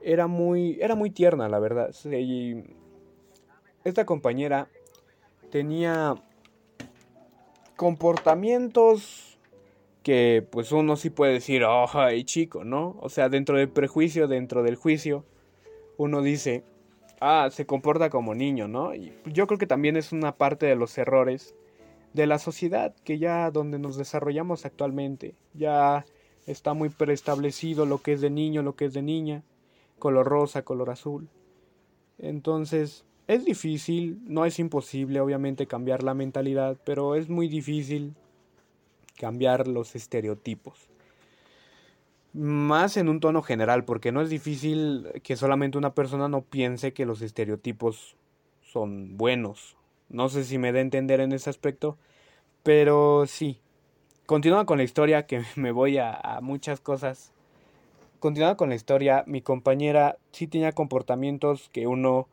era 0.04 0.28
muy 0.28 0.78
era 0.80 0.94
muy 0.94 1.10
tierna, 1.10 1.50
la 1.50 1.58
verdad. 1.58 1.90
Y 2.06 2.66
esta 3.84 4.06
compañera 4.06 4.70
tenía 5.50 6.14
comportamientos 7.78 9.27
que 10.08 10.48
pues 10.50 10.72
uno 10.72 10.96
sí 10.96 11.10
puede 11.10 11.34
decir, 11.34 11.64
ay 11.66 12.24
chico, 12.24 12.64
¿no? 12.64 12.96
O 13.02 13.10
sea, 13.10 13.28
dentro 13.28 13.58
del 13.58 13.68
prejuicio, 13.68 14.30
dentro 14.30 14.64
del 14.64 14.78
juicio, 14.78 15.26
uno 15.98 16.22
dice, 16.22 16.64
ah, 17.20 17.50
se 17.52 17.66
comporta 17.66 18.10
como 18.10 18.34
niño, 18.34 18.70
¿no? 18.70 18.96
Y 18.96 19.12
yo 19.26 19.48
creo 19.48 19.60
que 19.60 19.68
también 19.68 19.98
es 19.98 20.14
una 20.14 20.38
parte 20.38 20.66
de 20.66 20.78
los 20.78 20.98
errores 20.98 21.56
de 22.14 22.26
la 22.26 22.40
sociedad 22.40 22.96
que 23.04 23.20
ya 23.20 23.52
donde 23.52 23.80
nos 23.80 23.98
desarrollamos 23.98 24.66
actualmente, 24.66 25.36
ya 25.54 26.06
está 26.46 26.74
muy 26.74 26.88
preestablecido 26.88 27.86
lo 27.86 27.98
que 27.98 28.14
es 28.14 28.22
de 28.22 28.30
niño, 28.30 28.64
lo 28.64 28.78
que 28.78 28.86
es 28.86 28.94
de 28.94 29.02
niña, 29.02 29.44
color 30.00 30.26
rosa, 30.26 30.62
color 30.62 30.90
azul. 30.90 31.28
Entonces, 32.18 33.04
es 33.28 33.44
difícil, 33.44 34.22
no 34.24 34.46
es 34.46 34.58
imposible 34.58 35.20
obviamente 35.20 35.68
cambiar 35.68 36.02
la 36.02 36.14
mentalidad, 36.14 36.78
pero 36.86 37.16
es 37.16 37.28
muy 37.28 37.50
difícil 37.50 38.16
cambiar 39.18 39.68
los 39.68 39.96
estereotipos. 39.96 40.90
Más 42.34 42.98
en 42.98 43.10
un 43.10 43.20
tono 43.20 43.42
general, 43.42 43.84
porque 43.84 44.12
no 44.12 44.22
es 44.22 44.30
difícil 44.30 45.08
que 45.24 45.36
solamente 45.36 45.78
una 45.78 45.94
persona 45.94 46.30
no 46.30 46.42
piense 46.42 46.94
que 46.94 47.06
los 47.06 47.22
estereotipos 47.22 48.16
son 48.62 49.18
buenos. 49.18 49.76
No 50.10 50.30
sé 50.30 50.44
si 50.44 50.58
me 50.58 50.72
da 50.72 50.78
a 50.78 50.82
entender 50.82 51.20
en 51.20 51.32
ese 51.32 51.50
aspecto, 51.50 51.98
pero 52.64 53.26
sí. 53.28 53.60
Continúa 54.26 54.66
con 54.66 54.78
la 54.78 54.84
historia, 54.84 55.26
que 55.26 55.44
me 55.56 55.72
voy 55.72 55.98
a, 55.98 56.14
a 56.14 56.42
muchas 56.42 56.80
cosas. 56.80 57.34
Continúa 58.20 58.56
con 58.56 58.70
la 58.70 58.76
historia, 58.76 59.24
mi 59.28 59.42
compañera 59.42 60.18
sí 60.32 60.48
tenía 60.48 60.72
comportamientos 60.72 61.70
que 61.70 61.88
uno 61.88 62.28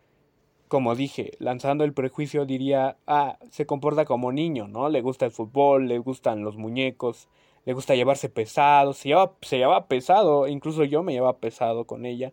como 0.68 0.94
dije, 0.94 1.32
lanzando 1.38 1.84
el 1.84 1.92
prejuicio 1.92 2.46
diría, 2.46 2.96
ah, 3.06 3.38
se 3.50 3.66
comporta 3.66 4.04
como 4.04 4.32
niño, 4.32 4.68
¿no? 4.68 4.88
Le 4.88 5.02
gusta 5.02 5.26
el 5.26 5.30
fútbol, 5.30 5.88
le 5.88 5.98
gustan 5.98 6.42
los 6.42 6.56
muñecos, 6.56 7.28
le 7.64 7.74
gusta 7.74 7.94
llevarse 7.94 8.28
pesado, 8.28 8.92
se 8.92 9.08
lleva, 9.08 9.32
se 9.42 9.58
llevaba 9.58 9.86
pesado, 9.86 10.48
incluso 10.48 10.84
yo 10.84 11.02
me 11.02 11.12
llevaba 11.12 11.38
pesado 11.38 11.84
con 11.86 12.06
ella. 12.06 12.32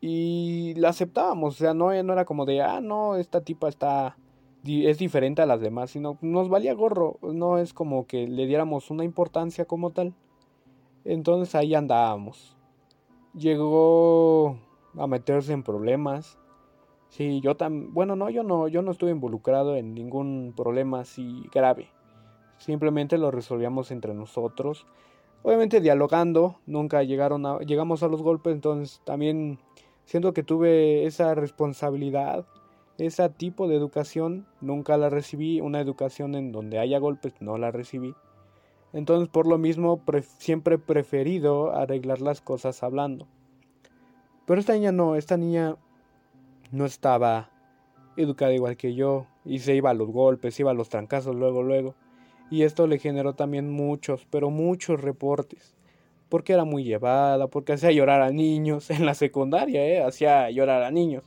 Y 0.00 0.74
la 0.76 0.88
aceptábamos, 0.90 1.54
o 1.54 1.58
sea, 1.58 1.74
no, 1.74 1.90
no 2.02 2.12
era 2.12 2.24
como 2.24 2.44
de, 2.44 2.60
ah, 2.60 2.80
no, 2.80 3.16
esta 3.16 3.42
tipa 3.42 3.68
está, 3.68 4.16
es 4.64 4.98
diferente 4.98 5.42
a 5.42 5.46
las 5.46 5.60
demás, 5.60 5.90
sino 5.90 6.18
nos 6.20 6.48
valía 6.48 6.74
gorro, 6.74 7.18
no 7.22 7.58
es 7.58 7.72
como 7.72 8.06
que 8.06 8.26
le 8.26 8.46
diéramos 8.46 8.90
una 8.90 9.04
importancia 9.04 9.64
como 9.64 9.90
tal. 9.90 10.14
Entonces 11.04 11.54
ahí 11.54 11.74
andábamos. 11.74 12.56
Llegó 13.34 14.58
a 14.96 15.06
meterse 15.06 15.52
en 15.52 15.62
problemas 15.62 16.38
Sí, 17.12 17.42
yo 17.42 17.58
también, 17.58 17.92
bueno, 17.92 18.16
no, 18.16 18.30
yo 18.30 18.42
no, 18.42 18.68
yo 18.68 18.80
no 18.80 18.90
estuve 18.90 19.10
involucrado 19.10 19.76
en 19.76 19.92
ningún 19.92 20.54
problema 20.56 21.00
así 21.00 21.44
grave. 21.52 21.90
Simplemente 22.56 23.18
lo 23.18 23.30
resolvíamos 23.30 23.90
entre 23.90 24.14
nosotros. 24.14 24.86
Obviamente 25.42 25.82
dialogando, 25.82 26.56
nunca 26.64 27.02
llegaron 27.02 27.44
a, 27.44 27.58
llegamos 27.58 28.02
a 28.02 28.08
los 28.08 28.22
golpes, 28.22 28.54
entonces 28.54 29.02
también 29.04 29.58
siento 30.06 30.32
que 30.32 30.42
tuve 30.42 31.04
esa 31.04 31.34
responsabilidad, 31.34 32.46
ese 32.96 33.28
tipo 33.28 33.68
de 33.68 33.76
educación, 33.76 34.46
nunca 34.62 34.96
la 34.96 35.10
recibí, 35.10 35.60
una 35.60 35.82
educación 35.82 36.34
en 36.34 36.50
donde 36.50 36.78
haya 36.78 36.98
golpes 36.98 37.34
no 37.40 37.58
la 37.58 37.70
recibí. 37.70 38.14
Entonces 38.94 39.28
por 39.28 39.46
lo 39.46 39.58
mismo 39.58 40.00
siempre 40.38 40.76
he 40.76 40.78
preferido 40.78 41.76
arreglar 41.76 42.22
las 42.22 42.40
cosas 42.40 42.82
hablando. 42.82 43.26
Pero 44.46 44.58
esta 44.58 44.72
niña 44.72 44.92
no, 44.92 45.14
esta 45.14 45.36
niña 45.36 45.76
no 46.72 46.86
estaba 46.86 47.50
educada 48.16 48.52
igual 48.52 48.76
que 48.76 48.94
yo 48.94 49.26
y 49.44 49.60
se 49.60 49.74
iba 49.74 49.90
a 49.90 49.94
los 49.94 50.10
golpes, 50.10 50.58
iba 50.58 50.70
a 50.70 50.74
los 50.74 50.88
trancazos 50.88 51.36
luego, 51.36 51.62
luego. 51.62 51.94
Y 52.50 52.62
esto 52.64 52.86
le 52.86 52.98
generó 52.98 53.34
también 53.34 53.70
muchos, 53.70 54.26
pero 54.30 54.50
muchos 54.50 55.00
reportes. 55.00 55.74
Porque 56.28 56.54
era 56.54 56.64
muy 56.64 56.84
llevada, 56.84 57.46
porque 57.48 57.74
hacía 57.74 57.92
llorar 57.92 58.22
a 58.22 58.30
niños 58.30 58.90
en 58.90 59.06
la 59.06 59.14
secundaria, 59.14 59.86
¿eh? 59.86 60.02
hacía 60.02 60.50
llorar 60.50 60.82
a 60.82 60.90
niños. 60.90 61.24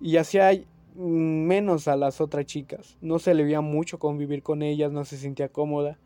Y 0.00 0.16
hacía 0.16 0.52
menos 0.96 1.88
a 1.88 1.96
las 1.96 2.20
otras 2.20 2.46
chicas. 2.46 2.98
No 3.00 3.18
se 3.18 3.34
le 3.34 3.44
veía 3.44 3.60
mucho 3.60 3.98
convivir 3.98 4.42
con 4.42 4.62
ellas, 4.62 4.92
no 4.92 5.04
se 5.04 5.16
sentía 5.16 5.48
cómoda. 5.48 5.98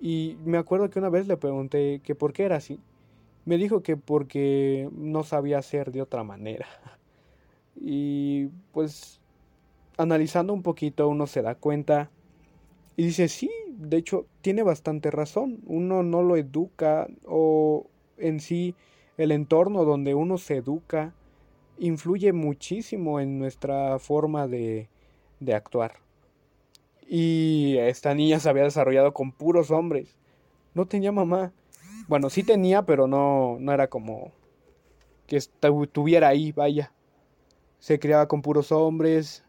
Y 0.00 0.36
me 0.44 0.58
acuerdo 0.58 0.90
que 0.90 0.98
una 0.98 1.08
vez 1.08 1.26
le 1.26 1.36
pregunté 1.36 2.00
que 2.04 2.14
por 2.14 2.32
qué 2.32 2.44
era 2.44 2.56
así. 2.56 2.80
Me 3.46 3.58
dijo 3.58 3.82
que 3.82 3.96
porque 3.96 4.88
no 4.92 5.22
sabía 5.22 5.58
hacer 5.58 5.92
de 5.92 6.02
otra 6.02 6.24
manera. 6.24 6.66
Y 7.76 8.46
pues 8.72 9.20
analizando 9.96 10.52
un 10.52 10.62
poquito 10.62 11.08
uno 11.08 11.26
se 11.26 11.42
da 11.42 11.54
cuenta 11.54 12.10
y 12.96 13.06
dice, 13.06 13.28
sí, 13.28 13.50
de 13.68 13.96
hecho 13.96 14.26
tiene 14.40 14.62
bastante 14.62 15.10
razón. 15.10 15.60
Uno 15.66 16.02
no 16.02 16.22
lo 16.22 16.36
educa 16.36 17.08
o 17.26 17.86
en 18.18 18.40
sí 18.40 18.74
el 19.16 19.32
entorno 19.32 19.84
donde 19.84 20.14
uno 20.14 20.38
se 20.38 20.56
educa 20.56 21.12
influye 21.78 22.32
muchísimo 22.32 23.18
en 23.18 23.38
nuestra 23.38 23.98
forma 23.98 24.46
de, 24.46 24.88
de 25.40 25.54
actuar. 25.54 25.94
Y 27.08 27.76
esta 27.78 28.14
niña 28.14 28.38
se 28.38 28.48
había 28.48 28.62
desarrollado 28.62 29.12
con 29.12 29.32
puros 29.32 29.70
hombres. 29.70 30.16
No 30.72 30.86
tenía 30.86 31.12
mamá. 31.12 31.52
Bueno, 32.06 32.30
sí 32.30 32.44
tenía, 32.44 32.82
pero 32.82 33.06
no, 33.06 33.56
no 33.58 33.72
era 33.72 33.88
como 33.88 34.32
que 35.26 35.36
estuviera 35.36 36.28
ahí, 36.28 36.52
vaya 36.52 36.92
se 37.84 37.98
criaba 37.98 38.26
con 38.28 38.40
puros 38.40 38.72
hombres 38.72 39.44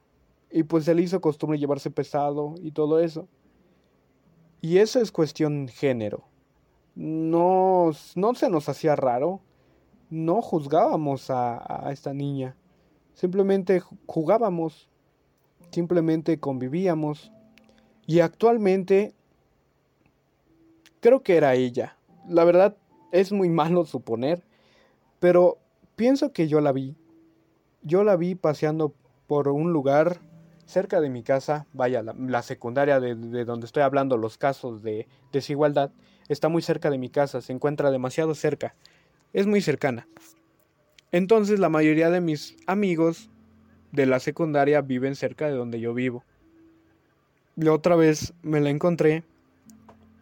y 0.52 0.64
pues 0.64 0.84
se 0.84 0.94
le 0.94 1.02
hizo 1.02 1.22
costumbre 1.22 1.58
llevarse 1.58 1.90
pesado 1.90 2.56
y 2.62 2.72
todo 2.72 3.00
eso. 3.00 3.30
Y 4.60 4.80
eso 4.80 5.00
es 5.00 5.10
cuestión 5.10 5.70
género. 5.70 6.26
No, 6.96 7.92
no 8.16 8.36
se 8.36 8.50
nos 8.50 8.68
hacía 8.68 8.98
raro, 8.98 9.40
no 10.10 10.42
juzgábamos 10.42 11.30
a, 11.30 11.88
a 11.88 11.94
esta 11.94 12.14
niña, 12.14 12.58
simplemente 13.14 13.82
jugábamos, 14.06 14.90
simplemente 15.72 16.38
convivíamos 16.38 17.32
y 18.06 18.20
actualmente 18.20 19.16
creo 21.00 21.24
que 21.24 21.38
era 21.38 21.56
ella. 21.56 21.98
La 22.28 22.44
verdad 22.44 22.76
es 23.14 23.32
muy 23.32 23.48
malo 23.62 23.86
suponer, 23.86 24.44
pero 25.20 25.58
pienso 25.96 26.34
que 26.34 26.50
yo 26.50 26.60
la 26.60 26.74
vi 26.74 26.98
yo 27.86 28.04
la 28.04 28.18
vi 28.18 28.36
paseando 28.36 28.94
por 29.28 29.48
un 29.48 29.72
lugar 29.72 30.20
cerca 30.66 31.00
de 31.00 31.10
mi 31.10 31.24
casa, 31.24 31.68
vaya, 31.72 32.02
la, 32.02 32.42
secundaria 32.42 33.00
de, 33.00 33.16
de, 33.16 33.46
donde 33.46 33.68
estoy 33.68 33.84
hablando, 33.84 34.18
los 34.18 34.38
casos 34.38 34.82
de 34.82 35.08
desigualdad, 35.32 35.92
está 36.28 36.50
muy 36.50 36.62
cerca 36.62 36.90
de 36.90 36.98
mi 36.98 37.10
casa, 37.10 37.40
se 37.42 37.54
encuentra 37.54 37.92
demasiado 37.92 38.34
cerca, 38.36 38.76
es 39.32 39.46
muy 39.46 39.62
cercana. 39.62 40.08
Entonces 41.12 41.60
la 41.60 41.70
mayoría 41.70 42.10
de 42.10 42.20
mis 42.20 42.58
amigos 42.66 43.30
de 43.92 44.08
la 44.08 44.20
secundaria 44.20 44.82
viven 44.82 45.16
cerca 45.16 45.48
de 45.48 45.54
donde 45.54 45.80
yo 45.80 45.94
vivo. 45.94 46.24
La 47.56 47.72
otra 47.72 47.96
vez 47.96 48.34
me 48.42 48.60
la 48.60 48.70
encontré 48.70 49.24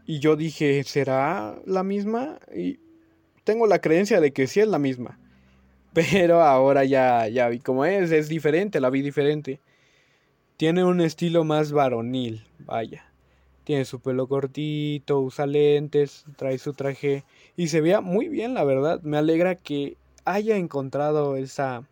y 0.05 0.19
yo 0.19 0.35
dije, 0.35 0.83
¿será 0.83 1.55
la 1.65 1.83
misma? 1.83 2.37
Y 2.55 2.79
tengo 3.43 3.65
la 3.65 3.79
creencia 3.79 4.19
de 4.21 4.33
que 4.33 4.47
sí 4.47 4.59
es 4.59 4.67
la 4.67 4.77
misma. 4.77 5.19
Pero 5.93 6.41
ahora 6.41 6.83
ya, 6.85 7.27
ya 7.27 7.49
vi 7.49 7.59
cómo 7.59 7.85
es, 7.85 8.11
es 8.11 8.29
diferente, 8.29 8.79
la 8.79 8.89
vi 8.89 9.01
diferente. 9.01 9.59
Tiene 10.57 10.83
un 10.83 11.01
estilo 11.01 11.43
más 11.43 11.71
varonil, 11.71 12.45
vaya. 12.59 13.05
tiene 13.63 13.85
su 13.85 13.99
pelo 13.99 14.27
cortito, 14.27 15.19
usa 15.19 15.45
lentes, 15.45 16.25
trae 16.35 16.57
su 16.57 16.73
traje 16.73 17.23
y 17.55 17.67
se 17.67 17.81
veía 17.81 18.01
muy 18.01 18.27
bien, 18.27 18.53
la 18.53 18.63
verdad. 18.63 19.01
Me 19.03 19.17
alegra 19.17 19.55
que 19.55 19.97
haya 20.25 20.57
encontrado 20.57 21.35
esa 21.35 21.83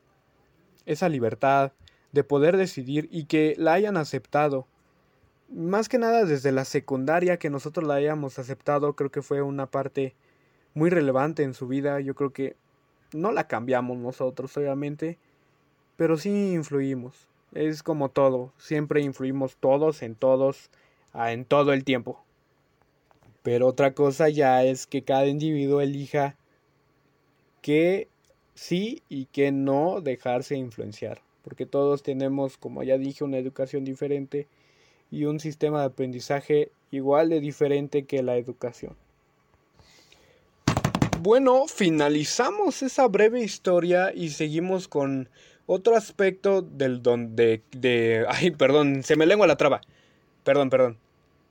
esa 0.85 1.09
libertad 1.09 1.71
de 2.11 2.23
poder 2.23 2.57
decidir 2.57 3.07
y 3.11 3.25
que 3.25 3.55
la 3.57 3.73
hayan 3.73 3.97
aceptado. 3.97 4.67
Más 5.49 5.89
que 5.89 5.97
nada 5.97 6.25
desde 6.25 6.51
la 6.51 6.65
secundaria 6.65 7.37
que 7.37 7.49
nosotros 7.49 7.87
la 7.87 7.95
hayamos 7.95 8.39
aceptado, 8.39 8.95
creo 8.95 9.11
que 9.11 9.21
fue 9.21 9.41
una 9.41 9.67
parte 9.67 10.15
muy 10.73 10.89
relevante 10.89 11.43
en 11.43 11.53
su 11.53 11.67
vida. 11.67 11.99
Yo 11.99 12.15
creo 12.15 12.31
que 12.31 12.55
no 13.13 13.31
la 13.31 13.47
cambiamos 13.47 13.97
nosotros, 13.97 14.55
obviamente, 14.57 15.17
pero 15.97 16.17
sí 16.17 16.53
influimos. 16.53 17.27
Es 17.53 17.83
como 17.83 18.09
todo, 18.09 18.53
siempre 18.57 19.01
influimos 19.01 19.57
todos 19.57 20.01
en 20.03 20.15
todos, 20.15 20.69
ah, 21.13 21.33
en 21.33 21.45
todo 21.45 21.73
el 21.73 21.83
tiempo. 21.83 22.23
Pero 23.43 23.67
otra 23.67 23.93
cosa 23.93 24.29
ya 24.29 24.63
es 24.63 24.87
que 24.87 25.01
cada 25.01 25.27
individuo 25.27 25.81
elija 25.81 26.35
qué 27.61 28.07
sí 28.55 29.01
y 29.09 29.25
qué 29.25 29.51
no 29.51 30.01
dejarse 30.01 30.55
influenciar. 30.55 31.21
Porque 31.43 31.65
todos 31.65 32.03
tenemos, 32.03 32.57
como 32.57 32.83
ya 32.83 32.97
dije, 32.97 33.23
una 33.23 33.37
educación 33.37 33.83
diferente 33.83 34.47
y 35.09 35.25
un 35.25 35.39
sistema 35.39 35.79
de 35.79 35.87
aprendizaje 35.87 36.71
igual 36.91 37.29
de 37.29 37.39
diferente 37.39 38.03
que 38.03 38.21
la 38.21 38.37
educación. 38.37 38.95
Bueno, 41.23 41.67
finalizamos 41.67 42.81
esa 42.81 43.07
breve 43.07 43.43
historia 43.43 44.11
y 44.11 44.29
seguimos 44.29 44.87
con 44.87 45.29
otro 45.67 45.95
aspecto 45.95 46.63
del 46.63 47.03
donde 47.03 47.61
de 47.69 48.25
ay, 48.27 48.49
perdón, 48.49 49.03
se 49.03 49.15
me 49.15 49.27
lengua 49.27 49.45
la 49.45 49.55
traba. 49.55 49.81
Perdón, 50.43 50.71
perdón. 50.71 50.97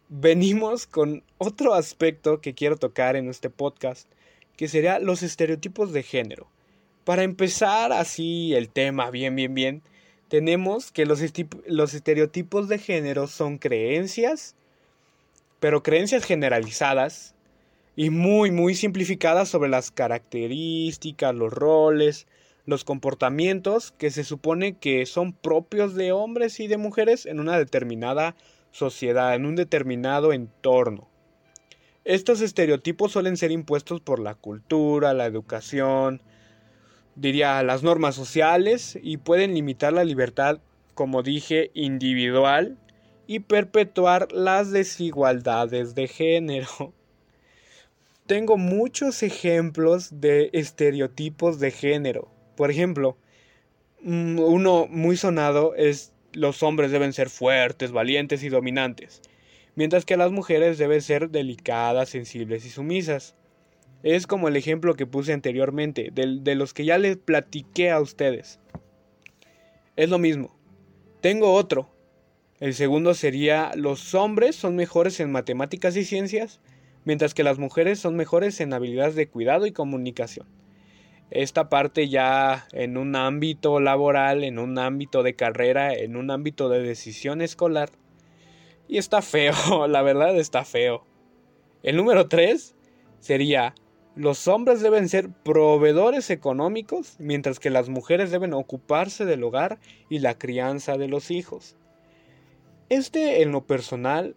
Venimos 0.08 0.88
con 0.88 1.22
otro 1.38 1.74
aspecto 1.74 2.40
que 2.40 2.52
quiero 2.52 2.78
tocar 2.78 3.14
en 3.14 3.28
este 3.28 3.48
podcast, 3.48 4.08
que 4.56 4.66
sería 4.66 4.98
los 4.98 5.22
estereotipos 5.22 5.92
de 5.92 6.02
género. 6.02 6.48
Para 7.04 7.22
empezar 7.22 7.92
así 7.92 8.52
el 8.56 8.70
tema 8.70 9.12
bien, 9.12 9.36
bien, 9.36 9.54
bien, 9.54 9.82
tenemos 10.26 10.90
que 10.90 11.06
los, 11.06 11.22
los 11.68 11.94
estereotipos 11.94 12.66
de 12.66 12.78
género 12.78 13.28
son 13.28 13.58
creencias, 13.58 14.56
pero 15.60 15.84
creencias 15.84 16.24
generalizadas 16.24 17.36
y 18.00 18.08
muy 18.08 18.50
muy 18.50 18.74
simplificadas 18.74 19.50
sobre 19.50 19.68
las 19.68 19.90
características, 19.90 21.34
los 21.34 21.52
roles, 21.52 22.26
los 22.64 22.82
comportamientos 22.82 23.92
que 23.92 24.10
se 24.10 24.24
supone 24.24 24.78
que 24.78 25.04
son 25.04 25.34
propios 25.34 25.94
de 25.94 26.10
hombres 26.10 26.60
y 26.60 26.66
de 26.66 26.78
mujeres 26.78 27.26
en 27.26 27.40
una 27.40 27.58
determinada 27.58 28.36
sociedad, 28.70 29.34
en 29.34 29.44
un 29.44 29.54
determinado 29.54 30.32
entorno. 30.32 31.10
Estos 32.06 32.40
estereotipos 32.40 33.12
suelen 33.12 33.36
ser 33.36 33.50
impuestos 33.50 34.00
por 34.00 34.18
la 34.18 34.34
cultura, 34.34 35.12
la 35.12 35.26
educación, 35.26 36.22
diría 37.16 37.62
las 37.62 37.82
normas 37.82 38.14
sociales 38.14 38.98
y 39.02 39.18
pueden 39.18 39.52
limitar 39.52 39.92
la 39.92 40.04
libertad, 40.04 40.60
como 40.94 41.22
dije, 41.22 41.70
individual 41.74 42.78
y 43.26 43.40
perpetuar 43.40 44.32
las 44.32 44.70
desigualdades 44.70 45.94
de 45.94 46.08
género 46.08 46.94
tengo 48.30 48.56
muchos 48.56 49.24
ejemplos 49.24 50.20
de 50.20 50.50
estereotipos 50.52 51.58
de 51.58 51.72
género. 51.72 52.30
Por 52.54 52.70
ejemplo, 52.70 53.18
mm, 54.02 54.38
uno 54.38 54.86
muy 54.88 55.16
sonado 55.16 55.74
es 55.74 56.12
los 56.32 56.62
hombres 56.62 56.92
deben 56.92 57.12
ser 57.12 57.28
fuertes, 57.28 57.90
valientes 57.90 58.44
y 58.44 58.48
dominantes, 58.48 59.20
mientras 59.74 60.04
que 60.04 60.16
las 60.16 60.30
mujeres 60.30 60.78
deben 60.78 61.02
ser 61.02 61.30
delicadas, 61.30 62.10
sensibles 62.10 62.64
y 62.64 62.70
sumisas. 62.70 63.34
Es 64.04 64.28
como 64.28 64.46
el 64.46 64.54
ejemplo 64.54 64.94
que 64.94 65.06
puse 65.06 65.32
anteriormente, 65.32 66.10
de, 66.12 66.38
de 66.40 66.54
los 66.54 66.72
que 66.72 66.84
ya 66.84 66.98
les 66.98 67.16
platiqué 67.16 67.90
a 67.90 68.00
ustedes. 68.00 68.60
Es 69.96 70.08
lo 70.08 70.20
mismo. 70.20 70.56
Tengo 71.20 71.52
otro. 71.54 71.90
El 72.60 72.74
segundo 72.74 73.14
sería 73.14 73.72
los 73.74 74.14
hombres 74.14 74.54
son 74.54 74.76
mejores 74.76 75.18
en 75.18 75.32
matemáticas 75.32 75.96
y 75.96 76.04
ciencias, 76.04 76.60
mientras 77.04 77.34
que 77.34 77.44
las 77.44 77.58
mujeres 77.58 77.98
son 77.98 78.16
mejores 78.16 78.60
en 78.60 78.72
habilidades 78.72 79.14
de 79.14 79.28
cuidado 79.28 79.66
y 79.66 79.72
comunicación. 79.72 80.46
Esta 81.30 81.68
parte 81.68 82.08
ya 82.08 82.66
en 82.72 82.96
un 82.96 83.14
ámbito 83.14 83.78
laboral, 83.78 84.42
en 84.42 84.58
un 84.58 84.78
ámbito 84.78 85.22
de 85.22 85.34
carrera, 85.34 85.94
en 85.94 86.16
un 86.16 86.30
ámbito 86.30 86.68
de 86.68 86.82
decisión 86.82 87.40
escolar. 87.40 87.90
Y 88.88 88.98
está 88.98 89.22
feo, 89.22 89.54
la 89.88 90.02
verdad 90.02 90.36
está 90.36 90.64
feo. 90.64 91.04
El 91.82 91.96
número 91.96 92.28
3 92.28 92.74
sería, 93.20 93.74
los 94.16 94.48
hombres 94.48 94.80
deben 94.80 95.08
ser 95.08 95.30
proveedores 95.30 96.30
económicos, 96.30 97.14
mientras 97.20 97.60
que 97.60 97.70
las 97.70 97.88
mujeres 97.88 98.32
deben 98.32 98.52
ocuparse 98.52 99.24
del 99.24 99.44
hogar 99.44 99.78
y 100.08 100.18
la 100.18 100.36
crianza 100.36 100.98
de 100.98 101.06
los 101.06 101.30
hijos. 101.30 101.76
Este, 102.88 103.42
en 103.42 103.52
lo 103.52 103.66
personal, 103.66 104.34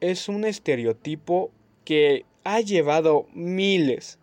es 0.00 0.28
un 0.28 0.44
estereotipo 0.44 1.50
que 1.86 2.26
ha 2.44 2.60
llevado 2.60 3.26
miles, 3.32 4.18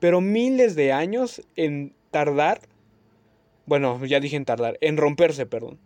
pero 0.00 0.20
miles 0.20 0.74
de 0.74 0.92
años 0.92 1.40
en 1.56 1.94
tardar, 2.10 2.60
bueno, 3.64 4.04
ya 4.04 4.20
dije 4.20 4.36
en 4.36 4.44
tardar, 4.44 4.76
en 4.82 4.98
romperse, 4.98 5.46
perdón. 5.46 5.78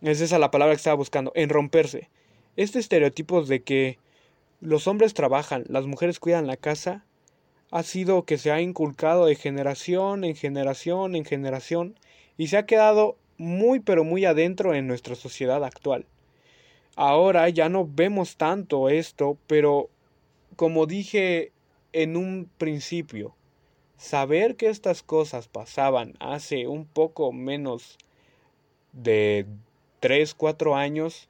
Es 0.00 0.22
esa 0.22 0.38
la 0.38 0.50
palabra 0.50 0.74
que 0.74 0.78
estaba 0.78 0.96
buscando, 0.96 1.32
en 1.34 1.50
romperse. 1.50 2.08
Este 2.56 2.78
estereotipo 2.78 3.42
de 3.42 3.62
que 3.62 3.98
los 4.60 4.86
hombres 4.86 5.12
trabajan, 5.12 5.64
las 5.68 5.84
mujeres 5.84 6.20
cuidan 6.20 6.46
la 6.46 6.56
casa, 6.56 7.04
ha 7.70 7.82
sido 7.82 8.24
que 8.24 8.38
se 8.38 8.50
ha 8.50 8.60
inculcado 8.60 9.26
de 9.26 9.34
generación 9.34 10.24
en 10.24 10.36
generación 10.36 11.14
en 11.16 11.24
generación 11.24 11.98
y 12.36 12.46
se 12.46 12.56
ha 12.56 12.66
quedado 12.66 13.16
muy 13.36 13.80
pero 13.80 14.04
muy 14.04 14.24
adentro 14.24 14.74
en 14.74 14.86
nuestra 14.86 15.14
sociedad 15.14 15.64
actual. 15.64 16.06
Ahora 16.96 17.48
ya 17.48 17.68
no 17.68 17.88
vemos 17.90 18.36
tanto 18.36 18.88
esto, 18.88 19.38
pero 19.46 19.88
como 20.56 20.86
dije 20.86 21.52
en 21.92 22.16
un 22.16 22.50
principio, 22.58 23.34
saber 23.96 24.56
que 24.56 24.68
estas 24.68 25.02
cosas 25.02 25.48
pasaban 25.48 26.14
hace 26.20 26.66
un 26.66 26.86
poco 26.86 27.32
menos 27.32 27.98
de 28.92 29.46
3, 30.00 30.34
4 30.34 30.76
años, 30.76 31.28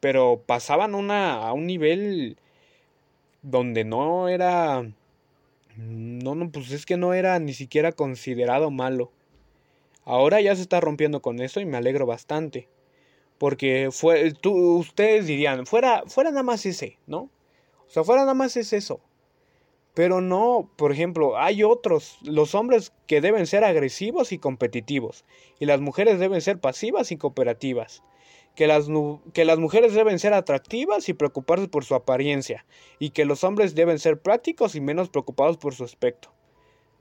pero 0.00 0.42
pasaban 0.44 0.94
una, 0.94 1.46
a 1.46 1.52
un 1.52 1.66
nivel 1.66 2.36
donde 3.42 3.84
no 3.84 4.28
era... 4.28 4.90
No, 5.76 6.34
no, 6.34 6.50
pues 6.50 6.72
es 6.72 6.84
que 6.84 6.96
no 6.96 7.14
era 7.14 7.38
ni 7.38 7.54
siquiera 7.54 7.92
considerado 7.92 8.70
malo. 8.70 9.12
Ahora 10.04 10.40
ya 10.40 10.54
se 10.56 10.62
está 10.62 10.80
rompiendo 10.80 11.22
con 11.22 11.40
eso 11.40 11.60
y 11.60 11.64
me 11.64 11.76
alegro 11.76 12.06
bastante. 12.06 12.68
Porque 13.38 13.88
fue, 13.92 14.32
tú, 14.32 14.78
ustedes 14.78 15.26
dirían, 15.26 15.64
fuera, 15.66 16.02
fuera 16.06 16.30
nada 16.30 16.42
más 16.42 16.66
ese, 16.66 16.98
¿no? 17.06 17.30
O 17.90 17.92
sea, 17.92 18.04
fuera 18.04 18.20
nada 18.20 18.34
más 18.34 18.56
es 18.56 18.72
eso. 18.72 19.00
Pero 19.94 20.20
no, 20.20 20.70
por 20.76 20.92
ejemplo, 20.92 21.36
hay 21.36 21.64
otros, 21.64 22.18
los 22.22 22.54
hombres 22.54 22.92
que 23.08 23.20
deben 23.20 23.48
ser 23.48 23.64
agresivos 23.64 24.30
y 24.30 24.38
competitivos, 24.38 25.24
y 25.58 25.66
las 25.66 25.80
mujeres 25.80 26.20
deben 26.20 26.40
ser 26.40 26.60
pasivas 26.60 27.10
y 27.10 27.16
cooperativas. 27.16 28.04
Que 28.54 28.68
las, 28.68 28.86
que 29.32 29.44
las 29.44 29.58
mujeres 29.58 29.92
deben 29.92 30.20
ser 30.20 30.34
atractivas 30.34 31.08
y 31.08 31.14
preocuparse 31.14 31.66
por 31.66 31.84
su 31.84 31.96
apariencia, 31.96 32.64
y 33.00 33.10
que 33.10 33.24
los 33.24 33.42
hombres 33.42 33.74
deben 33.74 33.98
ser 33.98 34.20
prácticos 34.20 34.76
y 34.76 34.80
menos 34.80 35.08
preocupados 35.08 35.56
por 35.56 35.74
su 35.74 35.82
aspecto. 35.82 36.32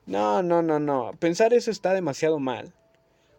No, 0.07 0.41
no, 0.41 0.63
no, 0.63 0.79
no, 0.79 1.11
pensar 1.19 1.53
eso 1.53 1.69
está 1.69 1.93
demasiado 1.93 2.39
mal. 2.39 2.73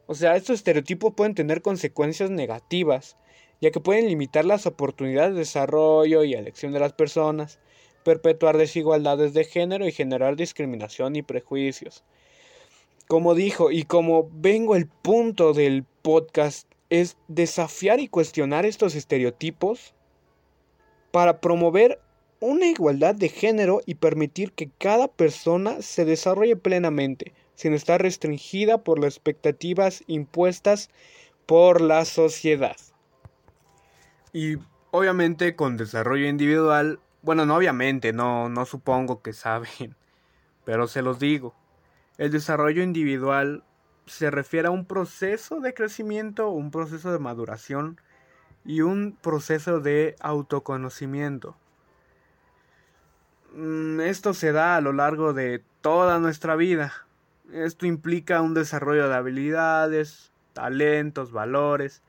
O 0.06 0.14
sea, 0.14 0.36
estos 0.36 0.54
estereotipos 0.54 1.14
pueden 1.16 1.34
tener 1.34 1.62
consecuencias 1.62 2.30
negativas, 2.30 3.16
ya 3.60 3.70
que 3.70 3.80
pueden 3.80 4.06
limitar 4.06 4.44
las 4.44 4.66
oportunidades 4.66 5.34
de 5.34 5.40
desarrollo 5.40 6.24
y 6.24 6.34
elección 6.34 6.72
de 6.72 6.80
las 6.80 6.92
personas, 6.92 7.58
perpetuar 8.04 8.56
desigualdades 8.56 9.34
de 9.34 9.44
género 9.44 9.86
y 9.86 9.92
generar 9.92 10.36
discriminación 10.36 11.16
y 11.16 11.22
prejuicios. 11.22 12.04
Como 13.08 13.34
dijo 13.34 13.70
y 13.70 13.84
como 13.84 14.30
vengo 14.32 14.76
el 14.76 14.86
punto 14.86 15.52
del 15.52 15.84
podcast 16.02 16.70
es 16.90 17.16
desafiar 17.28 18.00
y 18.00 18.08
cuestionar 18.08 18.66
estos 18.66 18.94
estereotipos 18.94 19.94
para 21.10 21.40
promover 21.40 22.00
una 22.40 22.66
igualdad 22.66 23.14
de 23.14 23.28
género 23.28 23.82
y 23.84 23.96
permitir 23.96 24.52
que 24.52 24.70
cada 24.78 25.08
persona 25.08 25.82
se 25.82 26.04
desarrolle 26.04 26.56
plenamente, 26.56 27.34
sin 27.54 27.74
estar 27.74 28.00
restringida 28.00 28.82
por 28.82 28.98
las 28.98 29.14
expectativas 29.14 30.02
impuestas 30.06 30.88
por 31.46 31.80
la 31.80 32.04
sociedad. 32.06 32.76
Y 34.32 34.58
obviamente 34.90 35.56
con 35.56 35.76
desarrollo 35.76 36.26
individual, 36.26 37.00
bueno, 37.22 37.46
no 37.46 37.56
obviamente, 37.56 38.12
no, 38.12 38.48
no 38.48 38.64
supongo 38.64 39.22
que 39.22 39.32
saben, 39.32 39.96
pero 40.64 40.86
se 40.88 41.02
los 41.02 41.18
digo. 41.18 41.54
El 42.18 42.30
desarrollo 42.30 42.82
individual 42.82 43.64
se 44.06 44.30
refiere 44.30 44.68
a 44.68 44.72
un 44.72 44.84
proceso 44.84 45.60
de 45.60 45.74
crecimiento, 45.74 46.50
un 46.50 46.70
proceso 46.70 47.12
de 47.12 47.18
maduración 47.18 48.00
y 48.64 48.82
un 48.82 49.16
proceso 49.20 49.80
de 49.80 50.16
autoconocimiento. 50.20 51.56
Mm, 53.54 54.00
esto 54.00 54.34
se 54.34 54.52
da 54.52 54.76
a 54.76 54.80
lo 54.80 54.92
largo 54.92 55.32
de 55.32 55.62
toda 55.80 56.18
nuestra 56.18 56.56
vida. 56.56 56.92
Esto 57.52 57.86
implica 57.86 58.42
un 58.42 58.54
desarrollo 58.54 59.08
de 59.08 59.14
habilidades, 59.14 60.32
talentos, 60.52 61.32
valores, 61.32 62.02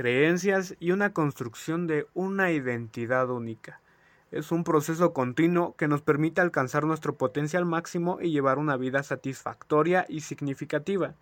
creencias 0.00 0.74
y 0.80 0.92
una 0.92 1.12
construcción 1.12 1.86
de 1.86 2.06
una 2.14 2.52
identidad 2.52 3.28
única. 3.28 3.82
Es 4.32 4.50
un 4.50 4.64
proceso 4.64 5.12
continuo 5.12 5.76
que 5.76 5.88
nos 5.88 6.00
permite 6.00 6.40
alcanzar 6.40 6.84
nuestro 6.84 7.18
potencial 7.18 7.66
máximo 7.66 8.18
y 8.18 8.30
llevar 8.30 8.56
una 8.56 8.78
vida 8.78 9.02
satisfactoria 9.02 10.06
y 10.08 10.22
significativa. 10.22 11.16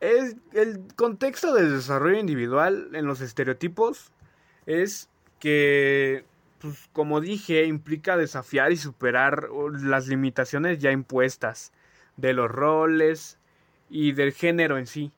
Es, 0.00 0.36
el 0.52 0.84
contexto 0.94 1.54
del 1.54 1.70
desarrollo 1.70 2.18
individual 2.18 2.90
en 2.92 3.06
los 3.06 3.22
estereotipos 3.22 4.12
es 4.66 5.08
que, 5.40 6.26
pues, 6.60 6.90
como 6.92 7.22
dije, 7.22 7.64
implica 7.64 8.18
desafiar 8.18 8.72
y 8.72 8.76
superar 8.76 9.48
las 9.80 10.06
limitaciones 10.06 10.80
ya 10.80 10.92
impuestas 10.92 11.72
de 12.18 12.34
los 12.34 12.50
roles 12.50 13.38
y 13.88 14.12
del 14.12 14.32
género 14.32 14.76
en 14.76 14.86
sí. 14.86 15.12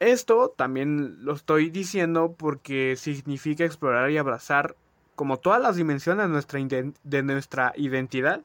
Esto 0.00 0.48
también 0.56 1.22
lo 1.24 1.34
estoy 1.34 1.68
diciendo 1.68 2.34
porque 2.36 2.96
significa 2.96 3.66
explorar 3.66 4.10
y 4.10 4.16
abrazar 4.16 4.74
como 5.14 5.36
todas 5.36 5.60
las 5.60 5.76
dimensiones 5.76 6.26
de 6.26 6.32
nuestra, 6.32 6.60
de 7.04 7.22
nuestra 7.22 7.74
identidad, 7.76 8.40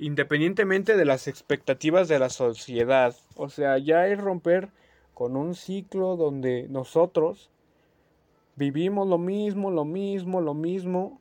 independientemente 0.00 0.96
de 0.96 1.04
las 1.04 1.28
expectativas 1.28 2.08
de 2.08 2.18
la 2.18 2.28
sociedad. 2.28 3.14
O 3.36 3.48
sea, 3.48 3.78
ya 3.78 4.08
es 4.08 4.18
romper 4.18 4.70
con 5.14 5.36
un 5.36 5.54
ciclo 5.54 6.16
donde 6.16 6.66
nosotros 6.68 7.50
vivimos 8.56 9.06
lo 9.06 9.18
mismo, 9.18 9.70
lo 9.70 9.84
mismo, 9.84 10.40
lo 10.40 10.54
mismo, 10.54 11.20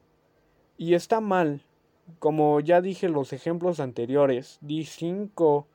y 0.80 0.96
está 0.96 1.22
mal. 1.22 1.62
Como 2.18 2.60
ya 2.60 2.82
dije 2.82 3.08
los 3.08 3.34
ejemplos 3.34 3.80
anteriores, 3.80 4.58
di 4.62 4.86
cinco 4.86 5.68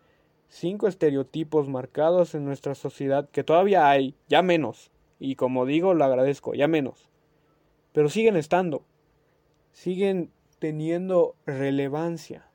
cinco 0.55 0.87
estereotipos 0.87 1.69
marcados 1.69 2.37
en 2.37 2.45
nuestra 2.45 2.77
sociedad 2.77 3.29
que 3.29 3.43
todavía 3.43 3.91
hay, 3.91 4.15
ya 4.29 4.41
menos, 4.41 4.93
y 5.19 5.35
como 5.35 5.67
digo, 5.67 5.95
lo 5.95 6.05
agradezco, 6.05 6.55
ya 6.55 6.69
menos, 6.69 7.09
pero 7.93 8.09
siguen 8.09 8.37
estando, 8.37 8.85
siguen 9.73 10.31
teniendo 10.61 11.35
relevancia. 11.45 12.47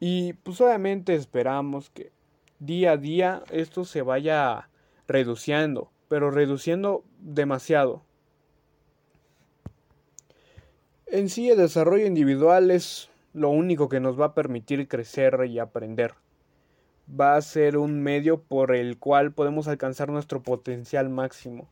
Y 0.00 0.32
pues 0.32 0.60
obviamente 0.60 1.14
esperamos 1.14 1.90
que 1.90 2.10
día 2.58 2.92
a 2.92 2.96
día 2.96 3.44
esto 3.52 3.84
se 3.84 4.02
vaya 4.02 4.70
reduciendo, 5.06 5.92
pero 6.08 6.32
reduciendo 6.32 7.04
demasiado. 7.20 8.02
En 11.06 11.28
sí 11.28 11.48
el 11.48 11.58
desarrollo 11.58 12.06
individual 12.06 12.72
es 12.72 13.08
lo 13.32 13.50
único 13.50 13.88
que 13.88 14.00
nos 14.00 14.18
va 14.18 14.26
a 14.26 14.34
permitir 14.34 14.88
crecer 14.88 15.38
y 15.48 15.58
aprender. 15.58 16.14
Va 17.08 17.36
a 17.36 17.42
ser 17.42 17.76
un 17.76 18.02
medio 18.02 18.42
por 18.42 18.74
el 18.74 18.98
cual 18.98 19.32
podemos 19.32 19.68
alcanzar 19.68 20.10
nuestro 20.10 20.42
potencial 20.42 21.08
máximo. 21.08 21.68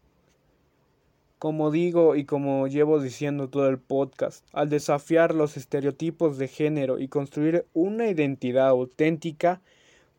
Como 1.39 1.71
digo 1.71 2.17
y 2.17 2.25
como 2.25 2.67
llevo 2.67 2.99
diciendo 3.01 3.51
todo 3.51 3.69
el 3.69 3.79
podcast, 3.79 4.47
al 4.53 4.71
desafiar 4.71 5.35
los 5.35 5.59
estereotipos 5.59 6.39
de 6.39 6.49
género 6.49 6.99
y 6.99 7.09
construir 7.09 7.67
una 7.75 8.09
identidad 8.09 8.69
auténtica, 8.69 9.61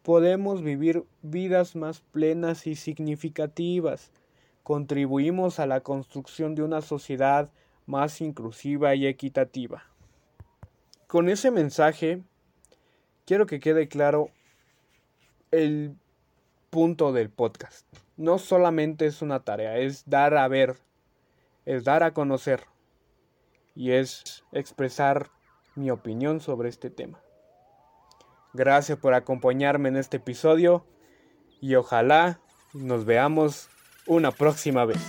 podemos 0.04 0.62
vivir 0.62 1.04
vidas 1.24 1.76
más 1.76 2.02
plenas 2.02 2.68
y 2.68 2.76
significativas. 2.76 4.12
Contribuimos 4.62 5.60
a 5.60 5.66
la 5.66 5.82
construcción 5.82 6.54
de 6.54 6.62
una 6.62 6.82
sociedad 6.82 7.50
más 7.88 8.22
inclusiva 8.22 8.94
y 8.94 9.08
equitativa. 9.08 9.84
Con 11.08 11.30
ese 11.30 11.52
mensaje 11.52 12.22
quiero 13.26 13.46
que 13.46 13.62
quede 13.62 13.88
claro 13.88 14.30
el 15.52 15.96
punto 16.70 17.14
del 17.14 17.30
podcast. 17.30 17.88
No 18.18 18.40
solamente 18.40 19.06
es 19.06 19.22
una 19.22 19.40
tarea, 19.40 19.78
es 19.78 20.10
dar 20.10 20.36
a 20.36 20.46
ver, 20.50 20.76
es 21.66 21.86
dar 21.86 22.04
a 22.04 22.14
conocer 22.14 22.66
y 23.74 23.92
es 23.92 24.44
expresar 24.52 25.30
mi 25.76 25.92
opinión 25.92 26.42
sobre 26.42 26.68
este 26.68 26.90
tema. 26.90 27.22
Gracias 28.54 28.98
por 28.98 29.14
acompañarme 29.14 29.88
en 29.88 29.96
este 29.96 30.18
episodio 30.18 30.86
y 31.62 31.76
ojalá 31.76 32.42
nos 32.74 33.06
veamos 33.06 33.70
una 34.08 34.32
próxima 34.32 34.84
vez. 34.84 35.00